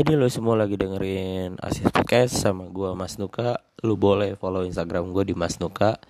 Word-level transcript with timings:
Jadi 0.00 0.16
lo 0.16 0.32
semua 0.32 0.56
lagi 0.56 0.80
dengerin 0.80 1.60
Asis 1.60 1.92
Podcast 1.92 2.32
sama 2.40 2.72
gua 2.72 2.96
Mas 2.96 3.20
Nuka. 3.20 3.60
Lu 3.84 4.00
boleh 4.00 4.32
follow 4.32 4.64
Instagram 4.64 5.12
gue 5.12 5.28
di 5.28 5.36
Mas 5.36 5.60
Nuka. 5.60 6.00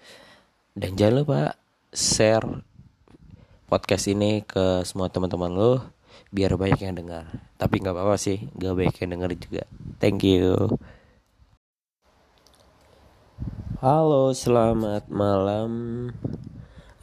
Dan 0.78 0.94
jangan 0.94 1.26
lupa 1.26 1.58
share 1.91 2.63
podcast 3.67 4.07
ini 4.07 4.47
ke 4.47 4.87
semua 4.87 5.11
teman-teman 5.11 5.50
lo 5.50 5.73
biar 6.31 6.55
banyak 6.55 6.87
yang 6.87 7.03
dengar. 7.03 7.34
Tapi 7.58 7.83
nggak 7.83 7.99
apa-apa 7.99 8.14
sih, 8.14 8.46
nggak 8.54 8.79
banyak 8.79 8.96
yang 9.02 9.11
denger 9.11 9.30
juga. 9.42 9.62
Thank 9.98 10.22
you. 10.22 10.79
Halo, 13.82 14.30
selamat 14.30 15.11
malam. 15.11 15.70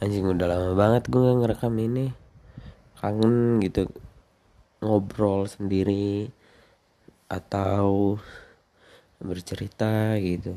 Anjing 0.00 0.24
udah 0.24 0.48
lama 0.48 0.72
banget 0.72 1.04
gue 1.12 1.20
gak 1.20 1.36
ngerekam 1.36 1.76
ini. 1.84 2.16
Kangen 2.96 3.60
gitu 3.60 3.92
ngobrol 4.80 5.44
sendiri 5.44 6.37
atau 7.28 8.16
bercerita 9.20 10.16
gitu. 10.18 10.56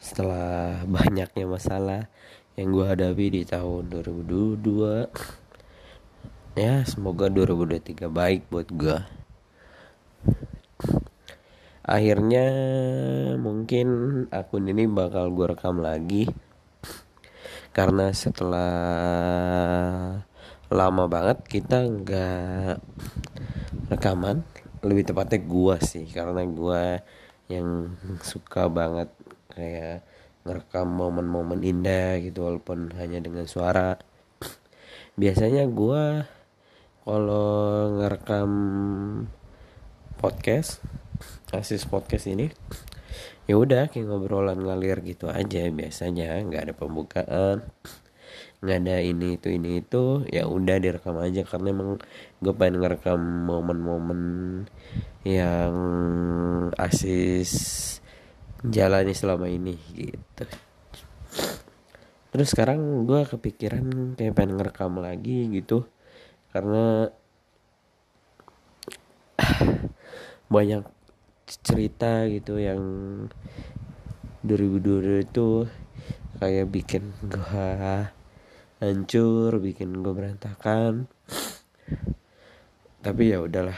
Setelah 0.00 0.80
banyaknya 0.88 1.44
masalah 1.44 2.08
yang 2.56 2.72
gue 2.72 2.86
hadapi 2.88 3.40
di 3.40 3.42
tahun 3.46 3.92
2022 3.92 6.58
ya 6.58 6.82
semoga 6.82 7.30
2023 7.30 8.10
baik 8.10 8.50
buat 8.50 8.66
gue 8.74 8.98
akhirnya 11.90 12.46
mungkin 13.40 13.88
akun 14.30 14.70
ini 14.70 14.86
bakal 14.86 15.34
gue 15.34 15.46
rekam 15.50 15.82
lagi. 15.82 16.30
Karena 17.70 18.10
setelah 18.14 18.70
lama 20.70 21.04
banget 21.10 21.38
kita 21.50 21.82
nggak 21.82 22.78
rekaman 23.90 24.46
lebih 24.80 25.12
tepatnya 25.12 25.40
gua 25.44 25.76
sih 25.80 26.08
karena 26.08 26.44
gua 26.48 27.00
yang 27.50 27.98
suka 28.24 28.70
banget 28.70 29.10
kayak 29.52 30.06
ngerekam 30.46 30.88
momen-momen 30.88 31.60
indah 31.60 32.16
gitu 32.22 32.48
walaupun 32.48 32.96
hanya 32.96 33.20
dengan 33.20 33.44
suara. 33.44 34.00
Biasanya 35.20 35.68
gua 35.68 36.24
kalau 37.04 37.90
ngerekam 38.00 38.52
podcast 40.20 40.84
asis 41.50 41.88
podcast 41.88 42.28
ini 42.28 42.52
ya 43.50 43.58
udah 43.58 43.90
kayak 43.90 44.06
ngobrolan 44.06 44.62
ngalir 44.62 45.02
gitu 45.02 45.26
aja 45.26 45.66
biasanya 45.72 46.38
nggak 46.46 46.70
ada 46.70 46.74
pembukaan 46.76 47.66
nggak 48.60 48.78
ada 48.84 48.96
ini 49.00 49.40
itu 49.40 49.48
ini 49.48 49.80
itu 49.80 50.26
ya 50.28 50.44
udah 50.46 50.76
direkam 50.78 51.16
aja. 51.18 51.42
Karena 51.46 51.72
emang 51.72 51.98
gue 52.42 52.54
pengen 52.54 52.80
ngerekam 52.82 53.20
momen-momen 53.48 54.20
yang 55.24 55.74
asis 56.76 57.50
jalani 58.64 59.16
selama 59.16 59.48
ini 59.48 59.76
gitu. 59.96 60.44
Terus 62.30 62.48
sekarang 62.54 63.08
gue 63.10 63.26
kepikiran 63.26 64.14
kayak 64.14 64.36
pengen 64.38 64.60
ngerekam 64.60 65.00
lagi 65.02 65.50
gitu. 65.50 65.88
Karena 66.54 67.10
banyak 70.54 70.84
cerita 71.46 72.30
gitu 72.30 72.62
yang 72.62 72.82
2022 74.46 75.26
itu 75.26 75.66
kayak 76.38 76.66
bikin 76.72 77.12
gue 77.26 77.68
hancur 78.80 79.60
bikin 79.60 80.00
gue 80.00 80.12
berantakan. 80.16 81.04
Tapi 83.04 83.22
ya 83.32 83.44
udahlah. 83.44 83.76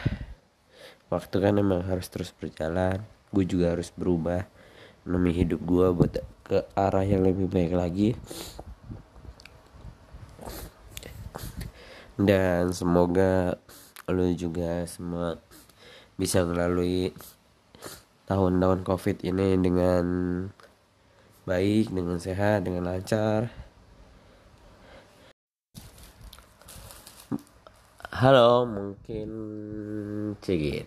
Waktu 1.10 1.36
kan 1.42 1.58
emang 1.58 1.82
harus 1.84 2.06
terus 2.06 2.30
berjalan. 2.30 3.02
Gue 3.34 3.44
juga 3.44 3.74
harus 3.74 3.90
berubah 3.92 4.46
demi 5.02 5.34
hidup 5.34 5.58
gue 5.66 5.86
buat 5.90 6.22
ke 6.46 6.62
arah 6.78 7.02
yang 7.02 7.26
lebih 7.26 7.50
baik 7.50 7.74
lagi. 7.74 8.14
Dan 12.14 12.70
semoga 12.70 13.58
lo 14.06 14.26
juga 14.38 14.86
semua 14.86 15.42
bisa 16.14 16.46
melalui 16.46 17.10
tahun-tahun 18.30 18.86
covid 18.86 19.26
ini 19.26 19.58
dengan 19.58 20.04
baik 21.42 21.90
dengan 21.90 22.22
sehat 22.22 22.62
dengan 22.62 22.86
lancar 22.86 23.61
halo 28.12 28.68
mungkin 28.68 29.30
cegit. 30.44 30.84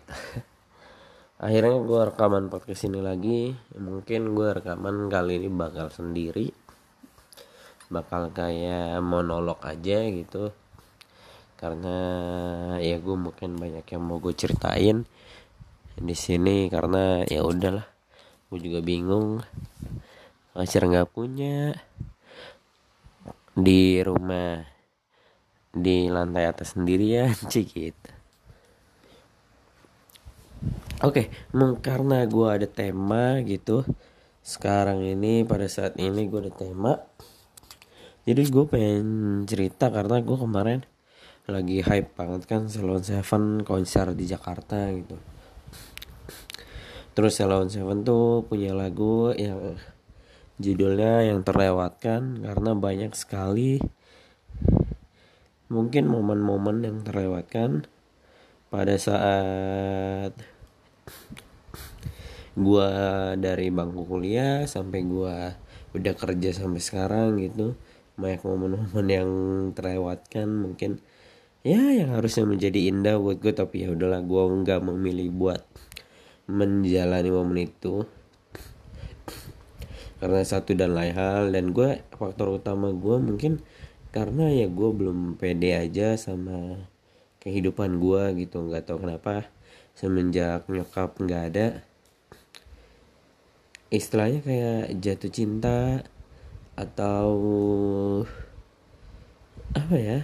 Akhirnya 1.42 1.82
gue 1.82 2.02
rekaman 2.14 2.54
podcast 2.54 2.86
ini 2.86 3.02
lagi. 3.02 3.50
Mungkin 3.74 4.38
gue 4.38 4.54
rekaman 4.62 5.10
kali 5.10 5.42
ini 5.42 5.50
bakal 5.50 5.90
sendiri. 5.90 6.54
Bakal 7.90 8.30
kayak 8.30 9.02
monolog 9.02 9.58
aja 9.66 10.06
gitu. 10.06 10.54
Karena 11.58 11.98
ya 12.78 13.02
gue 13.02 13.18
mungkin 13.18 13.58
banyak 13.58 13.90
yang 13.90 14.06
mau 14.06 14.22
gue 14.22 14.38
ceritain 14.38 15.02
di 15.98 16.14
sini. 16.14 16.70
Karena 16.70 17.26
ya 17.26 17.42
udahlah 17.42 17.90
gue 18.54 18.60
juga 18.62 18.86
bingung. 18.86 19.42
Pacar 20.54 20.86
nggak 20.86 21.10
punya 21.10 21.74
di 23.58 23.98
rumah 24.06 24.75
di 25.76 26.08
lantai 26.08 26.48
atas 26.48 26.74
sendirian 26.74 27.36
sih 27.52 27.68
gitu. 27.68 28.12
Oke, 31.04 31.28
okay, 31.28 31.78
karena 31.84 32.24
gue 32.24 32.48
ada 32.48 32.66
tema 32.72 33.44
gitu 33.44 33.84
Sekarang 34.40 35.04
ini 35.04 35.44
pada 35.44 35.68
saat 35.68 36.00
ini 36.00 36.32
gue 36.32 36.40
ada 36.40 36.54
tema. 36.56 36.96
Jadi 38.24 38.42
gue 38.48 38.66
pengen 38.66 39.08
cerita 39.46 39.92
karena 39.92 40.24
gue 40.24 40.38
kemarin 40.40 40.82
Lagi 41.46 41.84
hype 41.84 42.18
banget 42.18 42.50
kan 42.50 42.72
Salon 42.72 43.04
Seven 43.06 43.62
konser 43.62 44.16
di 44.18 44.26
Jakarta 44.26 44.90
gitu. 44.96 45.20
Terus 47.14 47.38
Salon 47.38 47.70
Seven 47.70 48.02
tuh 48.02 48.48
punya 48.48 48.74
lagu 48.74 49.36
yang 49.36 49.78
Judulnya 50.58 51.28
yang 51.28 51.44
terlewatkan 51.44 52.40
Karena 52.40 52.72
banyak 52.74 53.12
sekali 53.14 53.78
mungkin 55.68 56.10
momen-momen 56.10 56.86
yang 56.86 56.98
terlewatkan 57.02 57.90
pada 58.70 58.96
saat 58.98 60.34
gua 62.56 62.90
dari 63.36 63.72
bangku 63.74 64.06
kuliah 64.08 64.64
sampai 64.66 65.04
gua 65.04 65.58
udah 65.96 66.14
kerja 66.16 66.52
sampai 66.52 66.82
sekarang 66.84 67.40
gitu 67.40 67.76
banyak 68.16 68.42
momen-momen 68.44 69.08
yang 69.12 69.32
terlewatkan 69.76 70.48
mungkin 70.48 71.04
ya 71.66 71.82
yang 71.98 72.14
harusnya 72.14 72.46
menjadi 72.46 72.94
indah 72.94 73.18
buat 73.18 73.42
gue 73.42 73.52
tapi 73.52 73.84
ya 73.84 73.92
udahlah 73.92 74.22
gue 74.22 74.44
nggak 74.64 74.86
memilih 74.86 75.34
buat 75.34 75.66
menjalani 76.46 77.30
momen 77.34 77.66
itu. 77.66 78.06
Karena 80.22 80.42
satu 80.46 80.78
dan 80.78 80.96
lain 80.96 81.14
hal 81.18 81.52
dan 81.52 81.76
gue 81.76 82.06
faktor 82.16 82.62
utama 82.62 82.94
gue 82.94 83.18
mungkin 83.20 83.60
karena 84.16 84.48
ya 84.48 84.72
gue 84.72 84.90
belum 84.96 85.36
pede 85.36 85.76
aja 85.76 86.16
sama 86.16 86.88
kehidupan 87.44 88.00
gue 88.00 88.48
gitu 88.48 88.64
nggak 88.64 88.88
tahu 88.88 89.04
kenapa 89.04 89.52
semenjak 89.92 90.64
nyokap 90.72 91.20
nggak 91.20 91.44
ada 91.52 91.68
istilahnya 93.92 94.40
kayak 94.40 94.96
jatuh 95.04 95.32
cinta 95.32 96.08
atau 96.80 97.28
apa 99.76 99.96
ya 100.00 100.20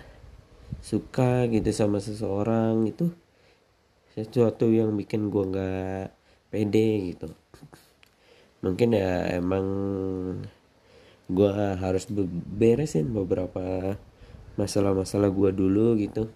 suka 0.79 1.51
gitu 1.51 1.69
sama 1.75 1.99
seseorang 1.99 2.87
itu 2.87 3.11
sesuatu 4.15 4.67
yang 4.71 4.95
bikin 4.95 5.31
gue 5.31 5.43
nggak 5.51 6.03
pede 6.51 7.15
gitu. 7.15 7.27
Mungkin 8.59 8.93
ya 8.93 9.39
emang 9.39 9.65
gue 11.31 11.51
harus 11.79 12.11
beresin 12.59 13.07
beberapa 13.15 13.95
masalah-masalah 14.59 15.31
gue 15.31 15.49
dulu 15.55 15.95
gitu. 15.95 16.27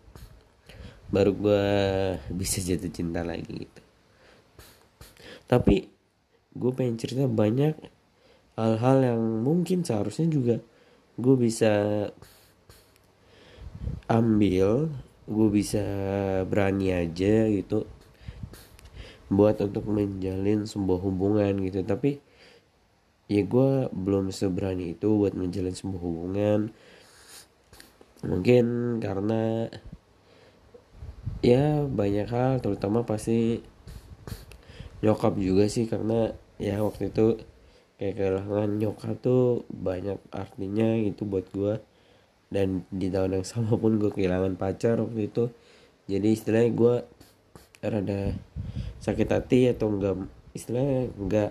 Baru 1.12 1.36
gue 1.36 1.64
bisa 2.40 2.64
jatuh 2.64 2.92
cinta 2.92 3.22
lagi 3.22 3.68
gitu. 3.68 3.82
Tapi 5.46 5.92
gue 6.56 6.72
pengen 6.72 6.96
cerita 6.96 7.28
banyak 7.28 7.76
hal-hal 8.56 8.98
yang 9.04 9.22
mungkin 9.44 9.84
seharusnya 9.84 10.32
juga 10.32 10.64
gue 11.20 11.36
bisa 11.36 11.72
ambil 14.08 14.96
gue 15.26 15.50
bisa 15.52 15.84
berani 16.48 16.96
aja 16.96 17.52
gitu. 17.52 17.84
Buat 19.28 19.60
untuk 19.60 19.90
menjalin 19.90 20.70
sebuah 20.70 21.02
hubungan 21.02 21.60
gitu. 21.66 21.82
Tapi 21.82 22.22
ya 23.26 23.42
gue 23.42 23.90
belum 23.90 24.30
seberani 24.30 24.94
itu 24.94 25.10
buat 25.18 25.34
menjalin 25.34 25.74
sebuah 25.74 26.02
hubungan. 26.02 26.60
Mungkin 28.26 28.98
karena 29.02 29.70
ya 31.42 31.86
banyak 31.86 32.28
hal 32.30 32.62
terutama 32.62 33.06
pasti 33.06 33.62
nyokap 35.06 35.38
juga 35.38 35.70
sih 35.70 35.86
karena 35.86 36.34
ya 36.58 36.82
waktu 36.82 37.14
itu 37.14 37.38
kayak 38.02 38.16
kehilangan 38.18 38.70
nyokap 38.82 39.16
tuh 39.22 39.64
banyak 39.70 40.18
artinya 40.34 40.98
gitu 41.06 41.24
buat 41.30 41.46
gue 41.54 41.80
dan 42.50 42.86
di 42.94 43.10
tahun 43.10 43.42
yang 43.42 43.48
sama 43.48 43.76
pun 43.76 43.98
gue 43.98 44.12
kehilangan 44.14 44.58
pacar 44.58 45.02
waktu 45.02 45.30
itu. 45.30 45.50
Jadi 46.06 46.28
istilahnya 46.38 46.72
gue 46.74 46.96
rada 47.82 48.22
sakit 49.02 49.28
hati 49.30 49.74
atau 49.74 49.90
enggak 49.90 50.16
istilahnya 50.54 51.14
enggak 51.18 51.50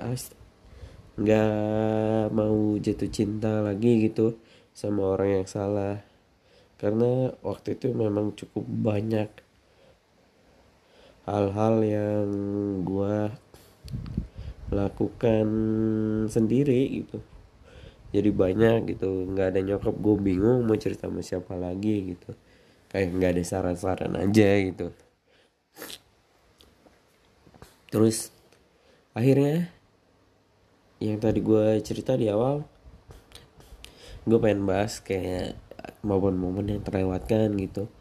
nggak 1.15 2.35
mau 2.35 2.75
jatuh 2.83 3.11
cinta 3.11 3.63
lagi 3.63 4.11
gitu 4.11 4.39
sama 4.75 5.15
orang 5.15 5.43
yang 5.43 5.47
salah. 5.47 6.03
Karena 6.75 7.31
waktu 7.41 7.79
itu 7.79 7.95
memang 7.95 8.35
cukup 8.35 8.67
banyak 8.67 9.31
hal-hal 11.25 11.75
yang 11.81 12.29
gue 12.85 13.31
lakukan 14.75 15.47
sendiri 16.27 17.05
gitu. 17.05 17.19
Jadi 18.15 18.31
banyak 18.31 18.95
gitu 18.95 19.27
nggak 19.31 19.55
ada 19.55 19.61
nyokap 19.63 19.95
gue 19.95 20.17
bingung 20.23 20.63
mau 20.67 20.79
cerita 20.79 21.11
sama 21.11 21.23
siapa 21.23 21.55
lagi 21.59 22.15
gitu. 22.15 22.31
Kayak 22.91 23.09
nggak 23.15 23.31
ada 23.39 23.43
saran-saran 23.43 24.15
aja 24.15 24.51
gitu. 24.63 24.95
Terus 27.91 28.31
akhirnya 29.15 29.74
yang 31.05 31.21
tadi 31.21 31.45
gue 31.45 31.79
cerita 31.85 32.17
di 32.17 32.33
awal 32.33 32.65
gue 34.25 34.39
pengen 34.41 34.65
bahas 34.65 35.05
kayak 35.05 35.61
momen-momen 36.01 36.77
yang 36.77 36.81
terlewatkan 36.81 37.53
gitu. 37.61 37.93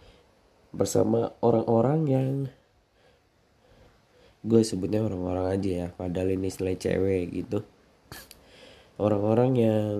Bersama 0.71 1.35
orang-orang 1.44 2.00
yang 2.07 2.29
gue 4.44 4.61
sebutnya 4.63 5.03
orang-orang 5.03 5.51
aja 5.51 5.69
ya 5.69 5.88
padahal 5.91 6.35
ini 6.35 6.47
istilah 6.47 6.75
cewek 6.79 7.31
gitu. 7.44 7.67
Orang-orang 8.95 9.51
yang 9.59 9.95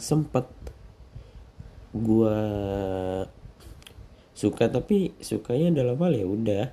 sempet 0.00 0.48
gue 1.92 2.38
suka 4.32 4.64
tapi 4.70 5.12
sukanya 5.20 5.82
dalam 5.82 5.98
hal 5.98 6.14
ya 6.14 6.26
udah 6.28 6.64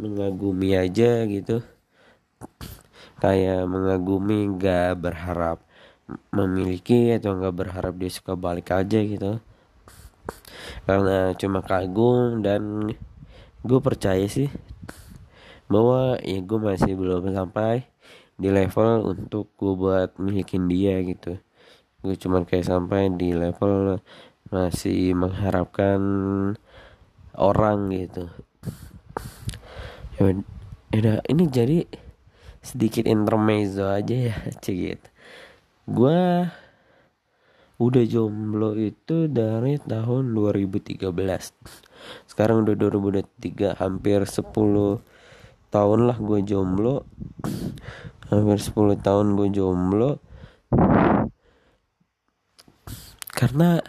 mengagumi 0.00 0.72
aja 0.72 1.28
gitu 1.28 1.60
kayak 3.20 3.68
mengagumi 3.68 4.48
gak 4.56 4.98
berharap 4.98 5.60
memiliki 6.34 7.14
atau 7.14 7.38
nggak 7.38 7.54
berharap 7.54 7.94
dia 7.94 8.10
suka 8.10 8.34
balik 8.34 8.74
aja 8.74 8.98
gitu. 8.98 9.38
Karena 10.86 11.34
cuma 11.38 11.62
kagum 11.62 12.42
dan 12.42 12.90
gue 13.60 13.80
percaya 13.82 14.24
sih 14.26 14.48
bahwa 15.70 16.18
ya 16.24 16.40
gue 16.42 16.58
masih 16.58 16.98
belum 16.98 17.30
sampai 17.30 17.86
di 18.40 18.48
level 18.48 19.14
untuk 19.14 19.52
gue 19.54 19.74
buat 19.76 20.10
milikin 20.18 20.66
dia 20.66 20.98
gitu. 21.04 21.38
Gue 22.00 22.14
cuman 22.16 22.48
kayak 22.48 22.66
sampai 22.66 23.12
di 23.14 23.36
level 23.36 24.00
masih 24.50 25.14
mengharapkan 25.14 26.00
orang 27.38 27.78
gitu. 27.94 28.26
Ya, 30.18 30.34
ya 30.90 31.14
ini 31.30 31.44
jadi 31.46 31.86
sedikit 32.60 33.08
intermezzo 33.08 33.88
aja 33.88 34.32
ya 34.32 34.36
cik 34.62 35.00
gue 35.90 36.22
udah 37.80 38.04
jomblo 38.04 38.76
itu 38.76 39.26
dari 39.26 39.80
tahun 39.80 40.36
2013 40.36 41.00
sekarang 42.28 42.68
udah 42.68 42.76
2023 42.76 43.80
hampir 43.80 44.20
10 44.22 44.52
tahun 45.70 46.10
lah 46.10 46.18
gue 46.18 46.42
jomblo. 46.42 47.06
Hampir 48.28 48.58
10 48.58 48.98
tahun 49.00 49.26
gue 49.38 49.48
jomblo. 49.54 50.18
Karena 53.30 53.80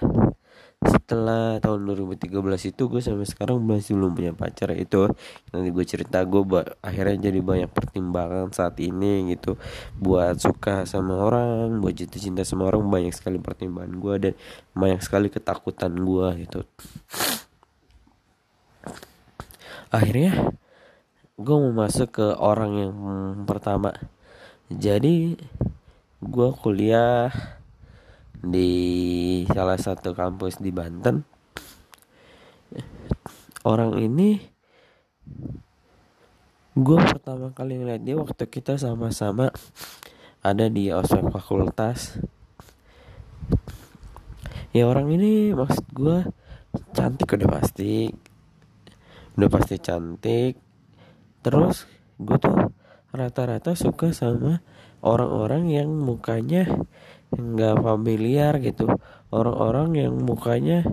setelah 0.81 1.61
tahun 1.61 1.85
2013 1.93 2.33
itu 2.73 2.83
gue 2.89 3.01
sampai 3.05 3.29
sekarang 3.29 3.61
masih 3.61 3.93
belum 3.93 4.17
punya 4.17 4.33
pacar 4.33 4.73
itu. 4.73 5.13
Nanti 5.53 5.69
gue 5.69 5.85
cerita 5.85 6.25
gue 6.25 6.41
akhirnya 6.81 7.29
jadi 7.29 7.37
banyak 7.37 7.69
pertimbangan 7.69 8.49
saat 8.49 8.81
ini 8.81 9.29
gitu. 9.29 9.61
Buat 10.01 10.41
suka 10.41 10.89
sama 10.89 11.21
orang 11.21 11.77
buat 11.85 11.93
jatuh 11.93 12.17
cinta 12.17 12.41
sama 12.41 12.65
orang 12.65 12.89
banyak 12.89 13.13
sekali 13.13 13.37
pertimbangan 13.37 13.93
gue 13.93 14.15
dan 14.17 14.33
banyak 14.73 15.01
sekali 15.05 15.29
ketakutan 15.29 15.93
gue 15.93 16.27
gitu. 16.49 16.65
Akhirnya 19.93 20.49
gue 21.37 21.55
mau 21.61 21.85
masuk 21.85 22.09
ke 22.09 22.27
orang 22.41 22.71
yang 22.73 22.95
pertama. 23.45 23.93
Jadi 24.73 25.37
gue 26.21 26.49
kuliah 26.57 27.29
di 28.41 28.71
salah 29.53 29.77
satu 29.77 30.17
kampus 30.17 30.57
di 30.57 30.73
Banten. 30.73 31.21
Orang 33.61 34.01
ini 34.01 34.41
gue 36.73 36.97
pertama 36.97 37.53
kali 37.53 37.77
ngeliat 37.77 38.01
dia 38.01 38.17
waktu 38.17 38.49
kita 38.49 38.81
sama-sama 38.81 39.53
ada 40.41 40.65
di 40.73 40.89
ospek 40.89 41.29
fakultas. 41.29 42.17
Ya 44.73 44.89
orang 44.89 45.13
ini 45.13 45.53
maksud 45.53 45.85
gue 45.93 46.25
cantik 46.97 47.37
udah 47.37 47.49
pasti 47.61 48.09
udah 49.37 49.49
pasti 49.53 49.75
cantik. 49.77 50.57
Terus 51.45 51.85
gue 52.17 52.37
tuh 52.41 52.73
rata-rata 53.13 53.77
suka 53.77 54.09
sama 54.15 54.65
orang-orang 55.05 55.69
yang 55.69 55.89
mukanya 55.93 56.65
nggak 57.31 57.75
familiar 57.79 58.59
gitu. 58.59 58.87
Orang-orang 59.31 59.95
yang 59.95 60.13
mukanya 60.19 60.83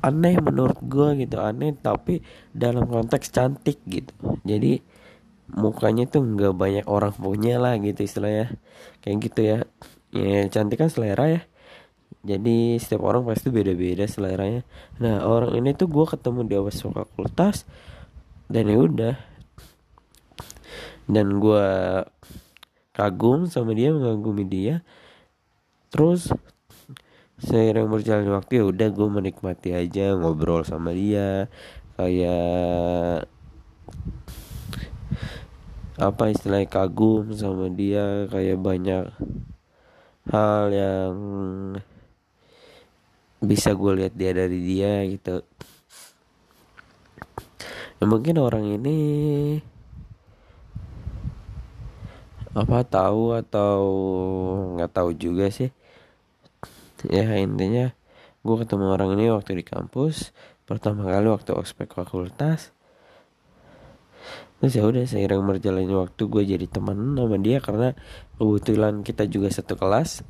aneh 0.00 0.40
menurut 0.40 0.80
gue 0.80 1.26
gitu 1.26 1.36
aneh 1.36 1.76
tapi 1.76 2.24
dalam 2.54 2.88
konteks 2.88 3.28
cantik 3.34 3.82
gitu. 3.84 4.14
Jadi 4.46 4.80
mukanya 5.50 6.06
tuh 6.06 6.22
nggak 6.24 6.54
banyak 6.54 6.86
orang 6.86 7.12
punya 7.12 7.58
lah 7.58 7.76
gitu 7.82 8.06
istilahnya. 8.06 8.54
Kayak 9.02 9.16
gitu 9.28 9.40
ya. 9.42 9.58
Ya 10.10 10.46
cantik 10.48 10.80
kan 10.80 10.90
selera 10.90 11.26
ya. 11.28 11.42
Jadi 12.20 12.76
setiap 12.76 13.06
orang 13.06 13.24
pasti 13.24 13.48
beda-beda 13.48 14.04
seleranya. 14.04 14.62
Nah 15.00 15.24
orang 15.24 15.56
ini 15.56 15.72
tuh 15.72 15.88
gue 15.88 16.04
ketemu 16.04 16.40
di 16.44 16.54
awas 16.58 16.80
fakultas 16.80 17.64
dan 18.50 18.68
ya 18.68 18.76
udah. 18.76 19.16
Dan 21.10 21.42
gue 21.42 21.66
kagum 23.00 23.48
sama 23.48 23.72
dia 23.72 23.96
mengagumi 23.96 24.44
dia. 24.44 24.84
Terus 25.88 26.28
seiring 27.40 27.88
berjalan 27.88 28.28
waktu 28.36 28.60
ya 28.60 28.64
udah 28.68 28.88
gue 28.92 29.08
menikmati 29.08 29.72
aja 29.72 30.12
ngobrol 30.20 30.68
sama 30.68 30.92
dia. 30.92 31.48
Kayak 31.96 33.24
apa 35.96 36.24
istilahnya 36.28 36.68
kagum 36.68 37.32
sama 37.32 37.72
dia. 37.72 38.28
Kayak 38.28 38.60
banyak 38.60 39.04
hal 40.28 40.64
yang 40.68 41.16
bisa 43.40 43.72
gue 43.72 44.04
lihat 44.04 44.12
dia 44.12 44.36
dari 44.36 44.60
dia 44.60 45.08
gitu. 45.08 45.40
Ya 47.96 48.04
mungkin 48.04 48.36
orang 48.36 48.68
ini 48.68 49.00
apa 52.50 52.82
tahu 52.82 53.38
atau 53.38 53.78
nggak 54.74 54.90
tahu 54.90 55.10
juga 55.14 55.46
sih. 55.54 55.70
Ya 57.06 57.38
intinya 57.38 57.94
gue 58.42 58.56
ketemu 58.60 58.86
orang 58.90 59.14
ini 59.16 59.30
waktu 59.30 59.62
di 59.62 59.64
kampus 59.64 60.34
pertama 60.66 61.06
kali 61.06 61.30
waktu 61.30 61.54
ospek 61.54 61.94
fakultas. 61.94 62.74
Terus 64.60 64.76
ya 64.76 64.84
udah 64.84 65.08
seiring 65.08 65.40
berjalannya 65.46 65.96
waktu 65.96 66.22
gue 66.28 66.42
jadi 66.44 66.66
teman 66.68 67.16
sama 67.16 67.40
dia 67.40 67.64
karena 67.64 67.96
kebetulan 68.36 69.00
kita 69.06 69.24
juga 69.30 69.48
satu 69.48 69.78
kelas. 69.78 70.26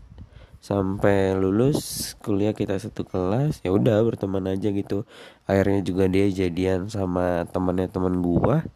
Sampai 0.61 1.33
lulus 1.33 2.13
kuliah 2.21 2.53
kita 2.53 2.77
satu 2.77 3.09
kelas 3.09 3.65
ya 3.65 3.73
udah 3.73 3.97
berteman 4.05 4.45
aja 4.45 4.69
gitu. 4.69 5.09
Akhirnya 5.49 5.81
juga 5.81 6.05
dia 6.05 6.29
jadian 6.29 6.93
sama 6.93 7.49
temannya 7.49 7.89
teman 7.89 8.21
gua 8.21 8.69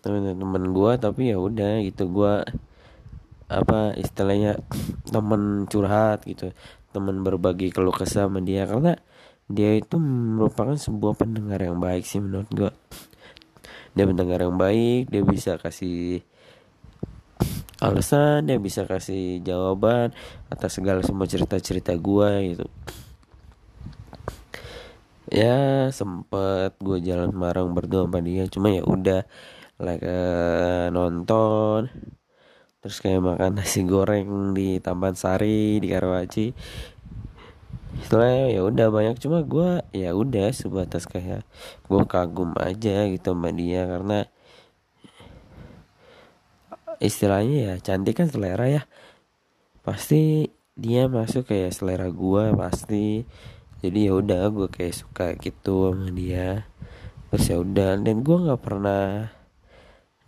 teman-teman 0.00 0.74
gua 0.74 0.96
tapi 0.96 1.32
ya 1.32 1.36
udah 1.38 1.84
gitu. 1.84 2.10
Gua 2.10 2.42
apa 3.50 3.94
istilahnya 3.98 4.60
teman 5.08 5.64
curhat 5.70 6.26
gitu. 6.26 6.52
Teman 6.90 7.22
berbagi 7.22 7.70
keluh 7.70 7.94
kesah 7.94 8.26
sama 8.26 8.42
dia. 8.42 8.66
Karena 8.66 8.98
dia 9.50 9.76
itu 9.78 9.96
merupakan 10.00 10.74
sebuah 10.74 11.14
pendengar 11.18 11.60
yang 11.62 11.78
baik 11.78 12.04
sih 12.08 12.18
menurut 12.18 12.50
gua. 12.50 12.72
Dia 13.94 14.06
pendengar 14.06 14.38
yang 14.40 14.54
baik 14.54 15.10
dia 15.10 15.22
bisa 15.26 15.58
kasih 15.58 16.22
alasan 17.80 18.44
dia 18.44 18.60
bisa 18.60 18.84
kasih 18.84 19.40
jawaban 19.40 20.12
atas 20.52 20.76
segala 20.76 21.00
semua 21.00 21.24
cerita-cerita 21.24 21.96
gue 21.96 22.30
gitu. 22.52 22.66
Ya 25.32 25.88
sempet 25.88 26.76
gue 26.76 26.98
jalan 27.00 27.32
bareng 27.32 27.72
berdua 27.72 28.04
sama 28.04 28.20
dia. 28.20 28.44
Cuma 28.52 28.68
ya 28.68 28.84
udah 28.84 29.24
like 29.80 30.04
uh, 30.04 30.92
nonton 30.92 31.88
terus 32.80 32.96
kayak 33.04 33.20
makan 33.20 33.60
nasi 33.60 33.84
goreng 33.84 34.56
di 34.56 34.80
Taman 34.80 35.12
Sari 35.12 35.76
di 35.84 35.92
Karawaci. 35.92 36.46
Setelah 38.00 38.48
ya 38.48 38.64
udah 38.64 38.88
banyak. 38.88 39.20
Cuma 39.20 39.44
gue 39.44 39.84
ya 39.92 40.16
udah 40.16 40.48
sebatas 40.56 41.04
kayak 41.04 41.44
gue 41.84 42.02
kagum 42.08 42.56
aja 42.56 43.04
gitu 43.12 43.36
sama 43.36 43.52
dia 43.52 43.84
karena 43.84 44.24
istilahnya 47.00 47.56
ya 47.68 47.74
cantik 47.84 48.16
kan 48.16 48.32
selera 48.32 48.64
ya. 48.64 48.82
Pasti 49.84 50.48
dia 50.72 51.04
masuk 51.04 51.52
kayak 51.52 51.76
selera 51.76 52.08
gue 52.08 52.44
pasti. 52.56 53.28
Jadi 53.84 54.08
ya 54.08 54.12
udah 54.16 54.48
gue 54.48 54.68
kayak 54.72 54.96
suka 54.96 55.36
gitu 55.36 55.92
sama 55.92 56.08
dia. 56.16 56.64
Terus 57.28 57.44
ya 57.44 57.56
udah 57.60 58.00
dan 58.00 58.24
gue 58.24 58.36
nggak 58.40 58.62
pernah 58.64 59.28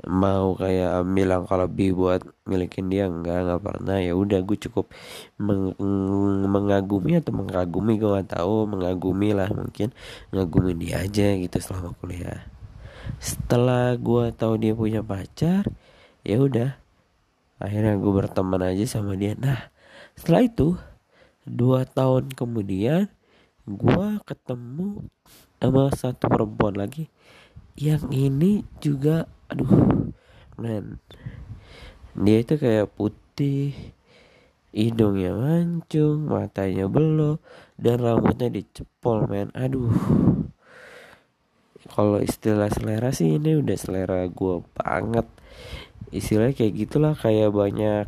mau 0.09 0.59
kayak 0.59 1.07
bilang 1.07 1.47
kalau 1.47 1.71
lebih 1.71 1.95
buat 1.95 2.21
milikin 2.47 2.91
dia 2.91 3.07
enggak 3.07 3.47
nggak 3.47 3.63
pernah. 3.63 3.97
Ya 4.03 4.13
udah 4.19 4.43
gue 4.43 4.59
cukup 4.59 4.91
meng 5.39 5.75
mengagumi 6.47 7.23
atau 7.23 7.33
mengagumi 7.35 7.99
gue 7.99 8.11
nggak 8.11 8.31
tahu 8.39 8.67
mengagumi 8.67 9.31
lah 9.35 9.49
mungkin. 9.55 9.95
Mengagumi 10.35 10.73
dia 10.75 11.07
aja 11.07 11.39
gitu 11.39 11.57
selama 11.63 11.95
kuliah. 12.03 12.43
Setelah 13.23 13.95
gue 13.95 14.35
tahu 14.35 14.59
dia 14.59 14.73
punya 14.75 15.01
pacar 15.07 15.67
ya 16.27 16.37
udah. 16.43 16.75
Akhirnya 17.63 17.95
gue 17.95 18.13
berteman 18.13 18.63
aja 18.63 18.85
sama 18.87 19.15
dia. 19.15 19.39
Nah 19.39 19.71
setelah 20.19 20.43
itu 20.43 20.75
dua 21.47 21.87
tahun 21.87 22.35
kemudian 22.35 23.07
gue 23.63 24.07
ketemu 24.27 25.07
sama 25.63 25.95
satu 25.95 26.27
perempuan 26.27 26.75
lagi 26.75 27.07
yang 27.77 28.05
ini 28.13 28.65
juga 28.79 29.29
aduh 29.49 30.13
men. 30.61 31.01
Dia 32.13 32.45
itu 32.45 32.61
kayak 32.61 32.93
putih 32.93 33.73
hidungnya 34.73 35.37
mancung 35.37 36.33
matanya 36.33 36.89
belok 36.89 37.41
dan 37.77 38.01
rambutnya 38.01 38.49
dicepol 38.49 39.29
men. 39.29 39.53
Aduh. 39.57 39.93
Kalau 41.83 42.23
istilah 42.23 42.71
selera 42.71 43.11
sih 43.11 43.37
ini 43.37 43.59
udah 43.59 43.77
selera 43.77 44.25
gue 44.31 44.57
banget. 44.77 45.27
Istilahnya 46.15 46.55
kayak 46.55 46.75
gitulah 46.79 47.15
kayak 47.17 47.51
banyak 47.51 48.07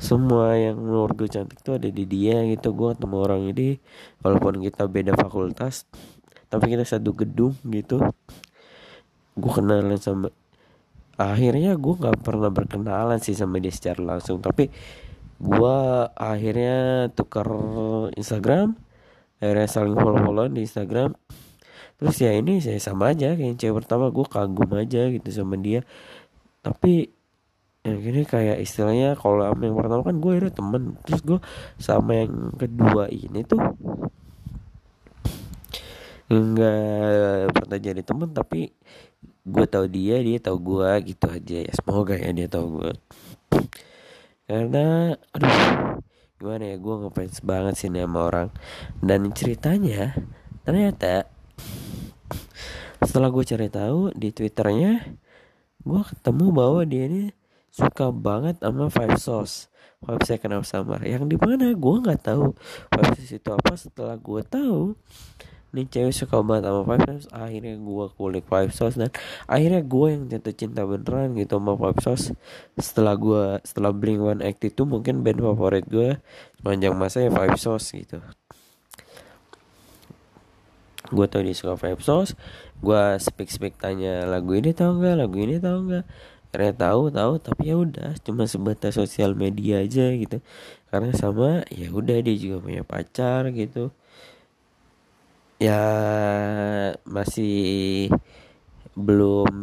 semua 0.00 0.56
yang 0.56 0.80
menurut 0.80 1.12
gue 1.12 1.28
cantik 1.28 1.60
tuh 1.60 1.76
ada 1.76 1.88
di 1.92 2.04
dia 2.08 2.42
gitu. 2.48 2.72
Gue 2.72 2.96
ketemu 2.96 3.16
orang 3.20 3.42
ini 3.52 3.78
walaupun 4.24 4.64
kita 4.64 4.88
beda 4.88 5.12
fakultas 5.14 5.86
tapi 6.50 6.74
kita 6.74 6.82
satu 6.82 7.14
gedung 7.14 7.54
gitu 7.70 8.02
gue 9.38 9.52
kenalan 9.54 9.96
sama 9.96 10.28
akhirnya 11.20 11.76
gue 11.76 11.94
nggak 12.00 12.24
pernah 12.24 12.48
berkenalan 12.48 13.20
sih 13.20 13.36
sama 13.36 13.60
dia 13.60 13.68
secara 13.68 14.16
langsung. 14.16 14.40
Tapi 14.40 14.72
gue 15.40 15.76
akhirnya 16.16 17.08
tukar 17.12 17.48
Instagram 18.16 18.76
akhirnya 19.40 19.68
saling 19.68 19.96
follow 19.96 20.20
follow 20.24 20.46
di 20.48 20.64
Instagram. 20.64 21.12
Terus 22.00 22.16
ya 22.16 22.32
ini 22.32 22.64
saya 22.64 22.80
sama 22.80 23.12
aja 23.12 23.36
kayak 23.36 23.60
cewek 23.60 23.84
pertama 23.84 24.08
gue 24.08 24.24
kagum 24.24 24.70
aja 24.72 25.12
gitu 25.12 25.28
sama 25.28 25.60
dia. 25.60 25.84
Tapi 26.64 27.12
yang 27.80 27.96
gini 28.00 28.28
kayak 28.28 28.60
istilahnya 28.60 29.16
kalau 29.16 29.44
yang 29.56 29.76
pertama 29.76 30.00
kan 30.04 30.16
gue 30.16 30.30
akhirnya 30.32 30.54
temen. 30.56 30.82
Terus 31.04 31.20
gue 31.20 31.38
sama 31.76 32.24
yang 32.24 32.56
kedua 32.56 33.12
ini 33.12 33.44
tuh 33.44 33.60
nggak 36.30 37.50
pernah 37.50 37.78
jadi 37.82 38.02
temen 38.06 38.30
tapi 38.30 38.70
gue 39.42 39.66
tahu 39.66 39.90
dia 39.90 40.22
dia 40.22 40.38
tahu 40.38 40.56
gue 40.62 40.90
gitu 41.10 41.26
aja. 41.26 41.58
Ya 41.66 41.72
semoga 41.74 42.14
ya 42.14 42.30
dia 42.30 42.46
tahu 42.46 42.66
gue 42.78 42.92
karena 44.50 45.14
aduh 45.30 46.02
gimana 46.42 46.74
ya 46.74 46.76
gue 46.78 46.94
ngefans 47.06 47.38
banget 47.42 47.74
sih 47.78 47.90
sama 47.90 48.20
orang. 48.30 48.48
Dan 49.02 49.30
ceritanya 49.34 50.14
ternyata 50.62 51.26
setelah 53.02 53.30
gue 53.30 53.44
cari 53.46 53.68
tahu 53.70 54.14
di 54.14 54.30
twitternya 54.30 55.18
gue 55.80 56.02
ketemu 56.14 56.46
bahwa 56.52 56.82
dia 56.86 57.08
ini 57.08 57.32
suka 57.70 58.14
banget 58.14 58.58
sama 58.62 58.86
Five 58.90 59.18
Sauce. 59.18 59.66
Five 60.00 60.24
Second 60.24 60.62
of 60.62 60.64
Summer. 60.64 61.00
Yang 61.04 61.34
di 61.34 61.36
mana 61.36 61.76
gue 61.76 61.96
nggak 62.06 62.22
tahu 62.22 62.56
Five 62.90 63.18
Sauce 63.18 63.34
itu 63.36 63.48
apa. 63.52 63.72
Setelah 63.76 64.16
gue 64.18 64.42
tahu 64.46 64.96
nih 65.70 65.86
cewek 65.86 66.10
suka 66.10 66.42
banget 66.42 66.66
sama 66.66 66.82
Five 66.82 67.02
Sauce 67.06 67.26
akhirnya 67.30 67.74
gue 67.78 68.06
kulik 68.18 68.44
Five 68.50 68.70
Sauce 68.74 68.98
dan 68.98 69.10
akhirnya 69.46 69.86
gue 69.86 70.06
yang 70.10 70.22
jatuh 70.26 70.54
cinta 70.54 70.82
beneran 70.82 71.38
gitu 71.38 71.62
sama 71.62 71.78
Five 71.78 72.00
Sauce. 72.02 72.34
Setelah 72.74 73.14
gue 73.14 73.42
setelah 73.62 73.94
Blink 73.94 74.18
One 74.18 74.42
Act 74.42 74.66
itu 74.66 74.82
mungkin 74.82 75.22
band 75.22 75.38
favorit 75.38 75.86
gue 75.86 76.18
sepanjang 76.58 76.94
masa 76.98 77.22
ya 77.22 77.30
Five 77.30 77.54
Sauce 77.54 77.86
gitu. 77.94 78.18
Gue 81.14 81.26
tau 81.30 81.42
dia 81.42 81.54
suka 81.54 81.78
Five 81.78 82.02
Sauce. 82.02 82.34
Gue 82.82 82.98
speak 83.22 83.50
speak 83.54 83.74
tanya 83.78 84.26
lagu 84.26 84.58
ini 84.58 84.74
tau 84.74 84.98
nggak? 84.98 85.14
Lagu 85.22 85.38
ini 85.38 85.62
tau 85.62 85.86
nggak? 85.86 86.04
Karena 86.50 86.74
tahu 86.74 87.14
tahu 87.14 87.32
tapi 87.38 87.70
ya 87.70 87.78
udah 87.78 88.18
cuma 88.26 88.42
sebatas 88.50 88.98
sosial 88.98 89.38
media 89.38 89.86
aja 89.86 90.10
gitu. 90.18 90.42
Karena 90.90 91.14
sama 91.14 91.62
ya 91.70 91.94
udah 91.94 92.18
dia 92.18 92.34
juga 92.34 92.58
punya 92.58 92.82
pacar 92.82 93.54
gitu 93.54 93.94
ya 95.60 95.82
masih 97.04 98.08
belum 98.96 99.54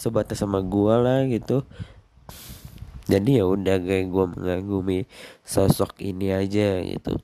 sebatas 0.00 0.40
sama 0.40 0.64
gua 0.64 0.98
lah 0.98 1.20
gitu. 1.28 1.62
Jadi 3.10 3.42
ya 3.42 3.44
udah 3.46 3.76
kayak 3.78 4.06
gua 4.08 4.24
mengagumi 4.30 5.04
sosok 5.44 6.00
ini 6.00 6.32
aja 6.32 6.80
gitu. 6.82 7.20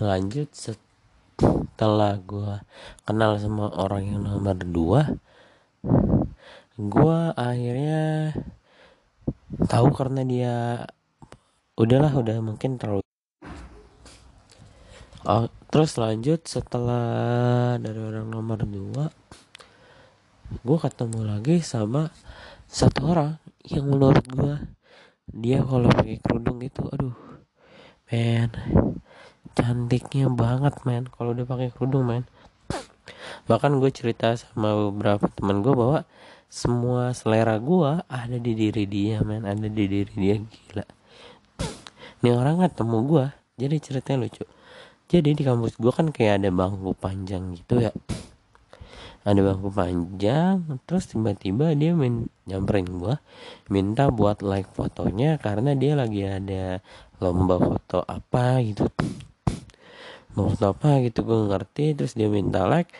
Lanjut 0.00 0.48
setelah 0.56 2.16
gua 2.24 2.64
kenal 3.04 3.36
sama 3.36 3.68
orang 3.76 4.02
yang 4.08 4.20
nomor 4.24 4.56
dua 4.64 5.02
gue 6.78 7.18
akhirnya 7.34 8.30
tahu 9.66 9.90
karena 9.90 10.22
dia 10.22 10.54
udahlah 11.74 12.14
udah 12.14 12.38
mungkin 12.38 12.78
terlalu 12.78 13.02
oh, 15.26 15.50
terus 15.68 15.96
lanjut 16.00 16.40
setelah 16.48 17.76
dari 17.76 18.00
orang 18.00 18.28
nomor 18.28 18.64
dua 18.64 19.12
gue 20.64 20.78
ketemu 20.80 21.20
lagi 21.28 21.60
sama 21.60 22.08
satu 22.64 23.12
orang 23.12 23.36
yang 23.68 23.88
menurut 23.88 24.24
gue 24.24 24.54
dia 25.28 25.60
kalau 25.60 25.92
pakai 25.92 26.18
kerudung 26.24 26.64
itu 26.64 26.80
aduh 26.88 27.16
men 28.08 28.48
cantiknya 29.58 30.30
banget 30.30 30.74
men 30.86 31.10
kalau 31.10 31.34
udah 31.34 31.42
pakai 31.42 31.74
kerudung 31.74 32.06
men. 32.06 32.24
Bahkan 33.50 33.80
gue 33.82 33.90
cerita 33.90 34.36
sama 34.38 34.88
beberapa 34.88 35.26
teman 35.34 35.66
gue 35.66 35.74
bahwa 35.74 36.06
semua 36.48 37.12
selera 37.12 37.60
gua 37.60 38.08
ada 38.08 38.40
di 38.40 38.56
diri 38.56 38.88
dia 38.88 39.20
men 39.20 39.44
ada 39.44 39.68
di 39.68 39.84
diri 39.84 40.12
dia 40.16 40.40
gila. 40.40 40.86
Ini 42.24 42.30
orang 42.32 42.64
ketemu 42.64 42.96
gua 43.04 43.26
jadi 43.60 43.76
ceritanya 43.76 44.24
lucu 44.24 44.44
jadi 45.08 45.32
di 45.32 45.42
kampus 45.42 45.80
gua 45.80 45.92
kan 45.96 46.12
kayak 46.12 46.44
ada 46.44 46.52
bangku 46.52 46.92
panjang 46.92 47.56
gitu 47.56 47.80
ya. 47.80 47.92
Ada 49.24 49.40
bangku 49.40 49.68
panjang 49.72 50.80
terus 50.84 51.08
tiba-tiba 51.08 51.72
dia 51.72 51.96
min 51.96 52.28
nyamperin 52.44 52.88
gua 52.92 53.20
minta 53.72 54.12
buat 54.12 54.44
like 54.44 54.68
fotonya 54.72 55.40
karena 55.40 55.72
dia 55.72 55.96
lagi 55.96 56.28
ada 56.28 56.84
lomba 57.18 57.58
foto 57.58 58.04
apa 58.06 58.62
gitu. 58.62 58.86
Mau 60.36 60.54
foto 60.54 60.70
apa 60.70 61.02
gitu 61.02 61.26
gue 61.26 61.50
ngerti 61.50 61.98
terus 61.98 62.14
dia 62.14 62.30
minta 62.30 62.68
like 62.70 62.92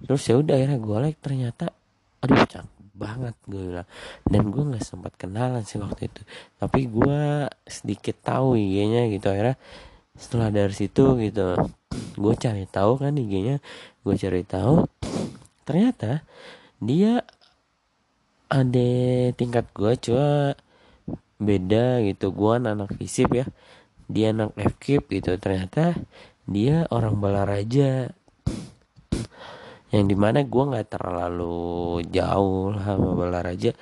terus 0.00 0.24
ya 0.24 0.40
udah 0.40 0.56
akhirnya 0.56 0.78
gue 0.80 0.98
like 1.04 1.20
ternyata 1.20 1.74
aduh 2.24 2.48
cantik 2.48 2.88
banget 2.96 3.34
gue 3.44 3.62
bilang. 3.76 3.88
Dan 4.24 4.42
gue 4.48 4.62
nggak 4.72 4.82
sempat 4.82 5.12
kenalan 5.20 5.62
sih 5.62 5.78
waktu 5.78 6.08
itu. 6.08 6.22
Tapi 6.56 6.88
gue 6.88 7.46
sedikit 7.68 8.16
tahu 8.24 8.56
IG-nya 8.56 9.06
gitu 9.12 9.28
akhirnya 9.28 9.60
setelah 10.18 10.50
dari 10.50 10.74
situ 10.74 11.14
gitu 11.22 11.54
gue 12.18 12.34
cari 12.34 12.66
tahu 12.66 12.98
kan 12.98 13.14
IG-nya. 13.14 13.62
Gue 14.02 14.18
cari 14.18 14.42
tahu 14.42 14.84
ternyata 15.62 16.26
dia 16.82 17.22
ada 18.48 18.90
tingkat 19.36 19.70
gue 19.70 19.92
cuma 20.02 20.58
beda 21.38 22.02
gitu. 22.02 22.34
Gue 22.34 22.58
anak 22.58 22.90
fisip 22.98 23.30
ya. 23.32 23.46
Dia 24.10 24.34
anak 24.34 24.58
FKIP 24.58 25.22
gitu. 25.22 25.38
Ternyata 25.38 25.94
dia 26.44 26.84
orang 26.90 27.22
Balaraja. 27.22 28.10
Yang 29.88 30.04
di 30.04 30.16
mana 30.18 30.44
gue 30.44 30.64
nggak 30.68 30.90
terlalu 30.98 32.02
jauh 32.10 32.74
sama 32.74 33.10
Balaraja. 33.14 33.72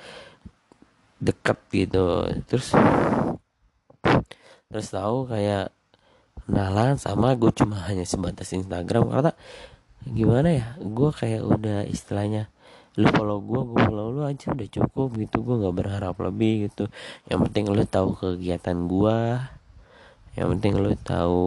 Deket 1.17 1.57
gitu. 1.73 2.29
Terus 2.45 2.77
terus 4.67 4.87
tahu 4.91 5.31
kayak 5.31 5.76
kenalan 6.47 6.95
sama 6.95 7.35
gue 7.35 7.51
cuma 7.51 7.83
hanya 7.91 8.07
sebatas 8.07 8.55
Instagram. 8.55 9.11
Karena 9.11 9.31
gimana 10.07 10.49
ya 10.55 10.65
gue 10.79 11.09
kayak 11.11 11.43
udah 11.43 11.83
istilahnya 11.83 12.47
lu 12.97 13.05
follow 13.13 13.43
gue 13.43 13.61
gue 13.75 13.79
follow 13.83 14.07
lu 14.09 14.21
aja 14.23 14.55
udah 14.55 14.67
cukup 14.71 15.19
gitu. 15.19 15.43
Gue 15.43 15.55
nggak 15.59 15.75
berharap 15.75 16.15
lebih 16.23 16.71
gitu. 16.71 16.87
Yang 17.27 17.39
penting 17.51 17.65
lu 17.69 17.83
tahu 17.83 18.15
kegiatan 18.15 18.77
gue 18.87 19.19
yang 20.37 20.47
penting 20.53 20.73
lu 20.77 20.93
tahu 21.01 21.45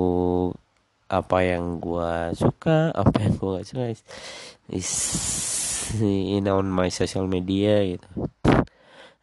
apa 1.10 1.38
yang 1.42 1.82
gue 1.82 2.34
suka 2.38 2.94
apa 2.94 3.16
yang 3.22 3.34
gue 3.34 3.50
gak 3.58 3.66
suka. 3.66 3.84
Is, 3.90 4.02
is 4.70 4.90
in 5.98 6.46
on 6.46 6.70
my 6.70 6.86
social 6.86 7.26
media 7.26 7.82
gitu. 7.82 8.06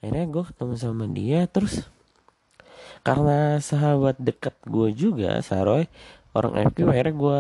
Akhirnya 0.04 0.26
gue 0.28 0.44
ketemu 0.44 0.74
sama 0.76 1.06
dia 1.08 1.48
terus 1.48 1.88
karena 3.08 3.64
sahabat 3.64 4.20
dekat 4.20 4.52
gue 4.68 4.92
juga 4.92 5.40
Saroy 5.40 5.88
orang 6.36 6.60
FQ 6.76 6.92
akhirnya 6.92 7.16
gue 7.16 7.40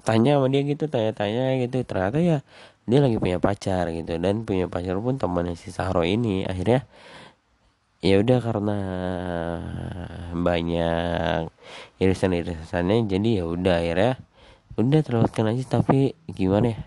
tanya 0.00 0.40
sama 0.40 0.48
dia 0.48 0.62
gitu 0.64 0.84
tanya-tanya 0.88 1.60
gitu. 1.60 1.84
Ternyata 1.84 2.18
ya 2.24 2.38
dia 2.88 2.98
lagi 3.04 3.16
punya 3.20 3.36
pacar 3.36 3.92
gitu. 3.92 4.16
Dan 4.16 4.48
punya 4.48 4.66
pacar 4.66 4.96
pun 4.98 5.20
temannya 5.20 5.54
si 5.60 5.68
Sahro 5.68 6.02
ini. 6.02 6.48
Akhirnya 6.48 6.88
ya 8.00 8.16
udah 8.16 8.38
karena 8.40 8.78
banyak 10.32 11.52
irisan-irisannya 12.00 13.04
jadi 13.12 13.28
ya 13.38 13.44
udah 13.44 13.76
akhirnya 13.76 14.12
udah 14.80 15.00
terlewatkan 15.04 15.52
aja. 15.52 15.64
Tapi 15.68 16.16
gimana 16.32 16.74
ya? 16.74 16.80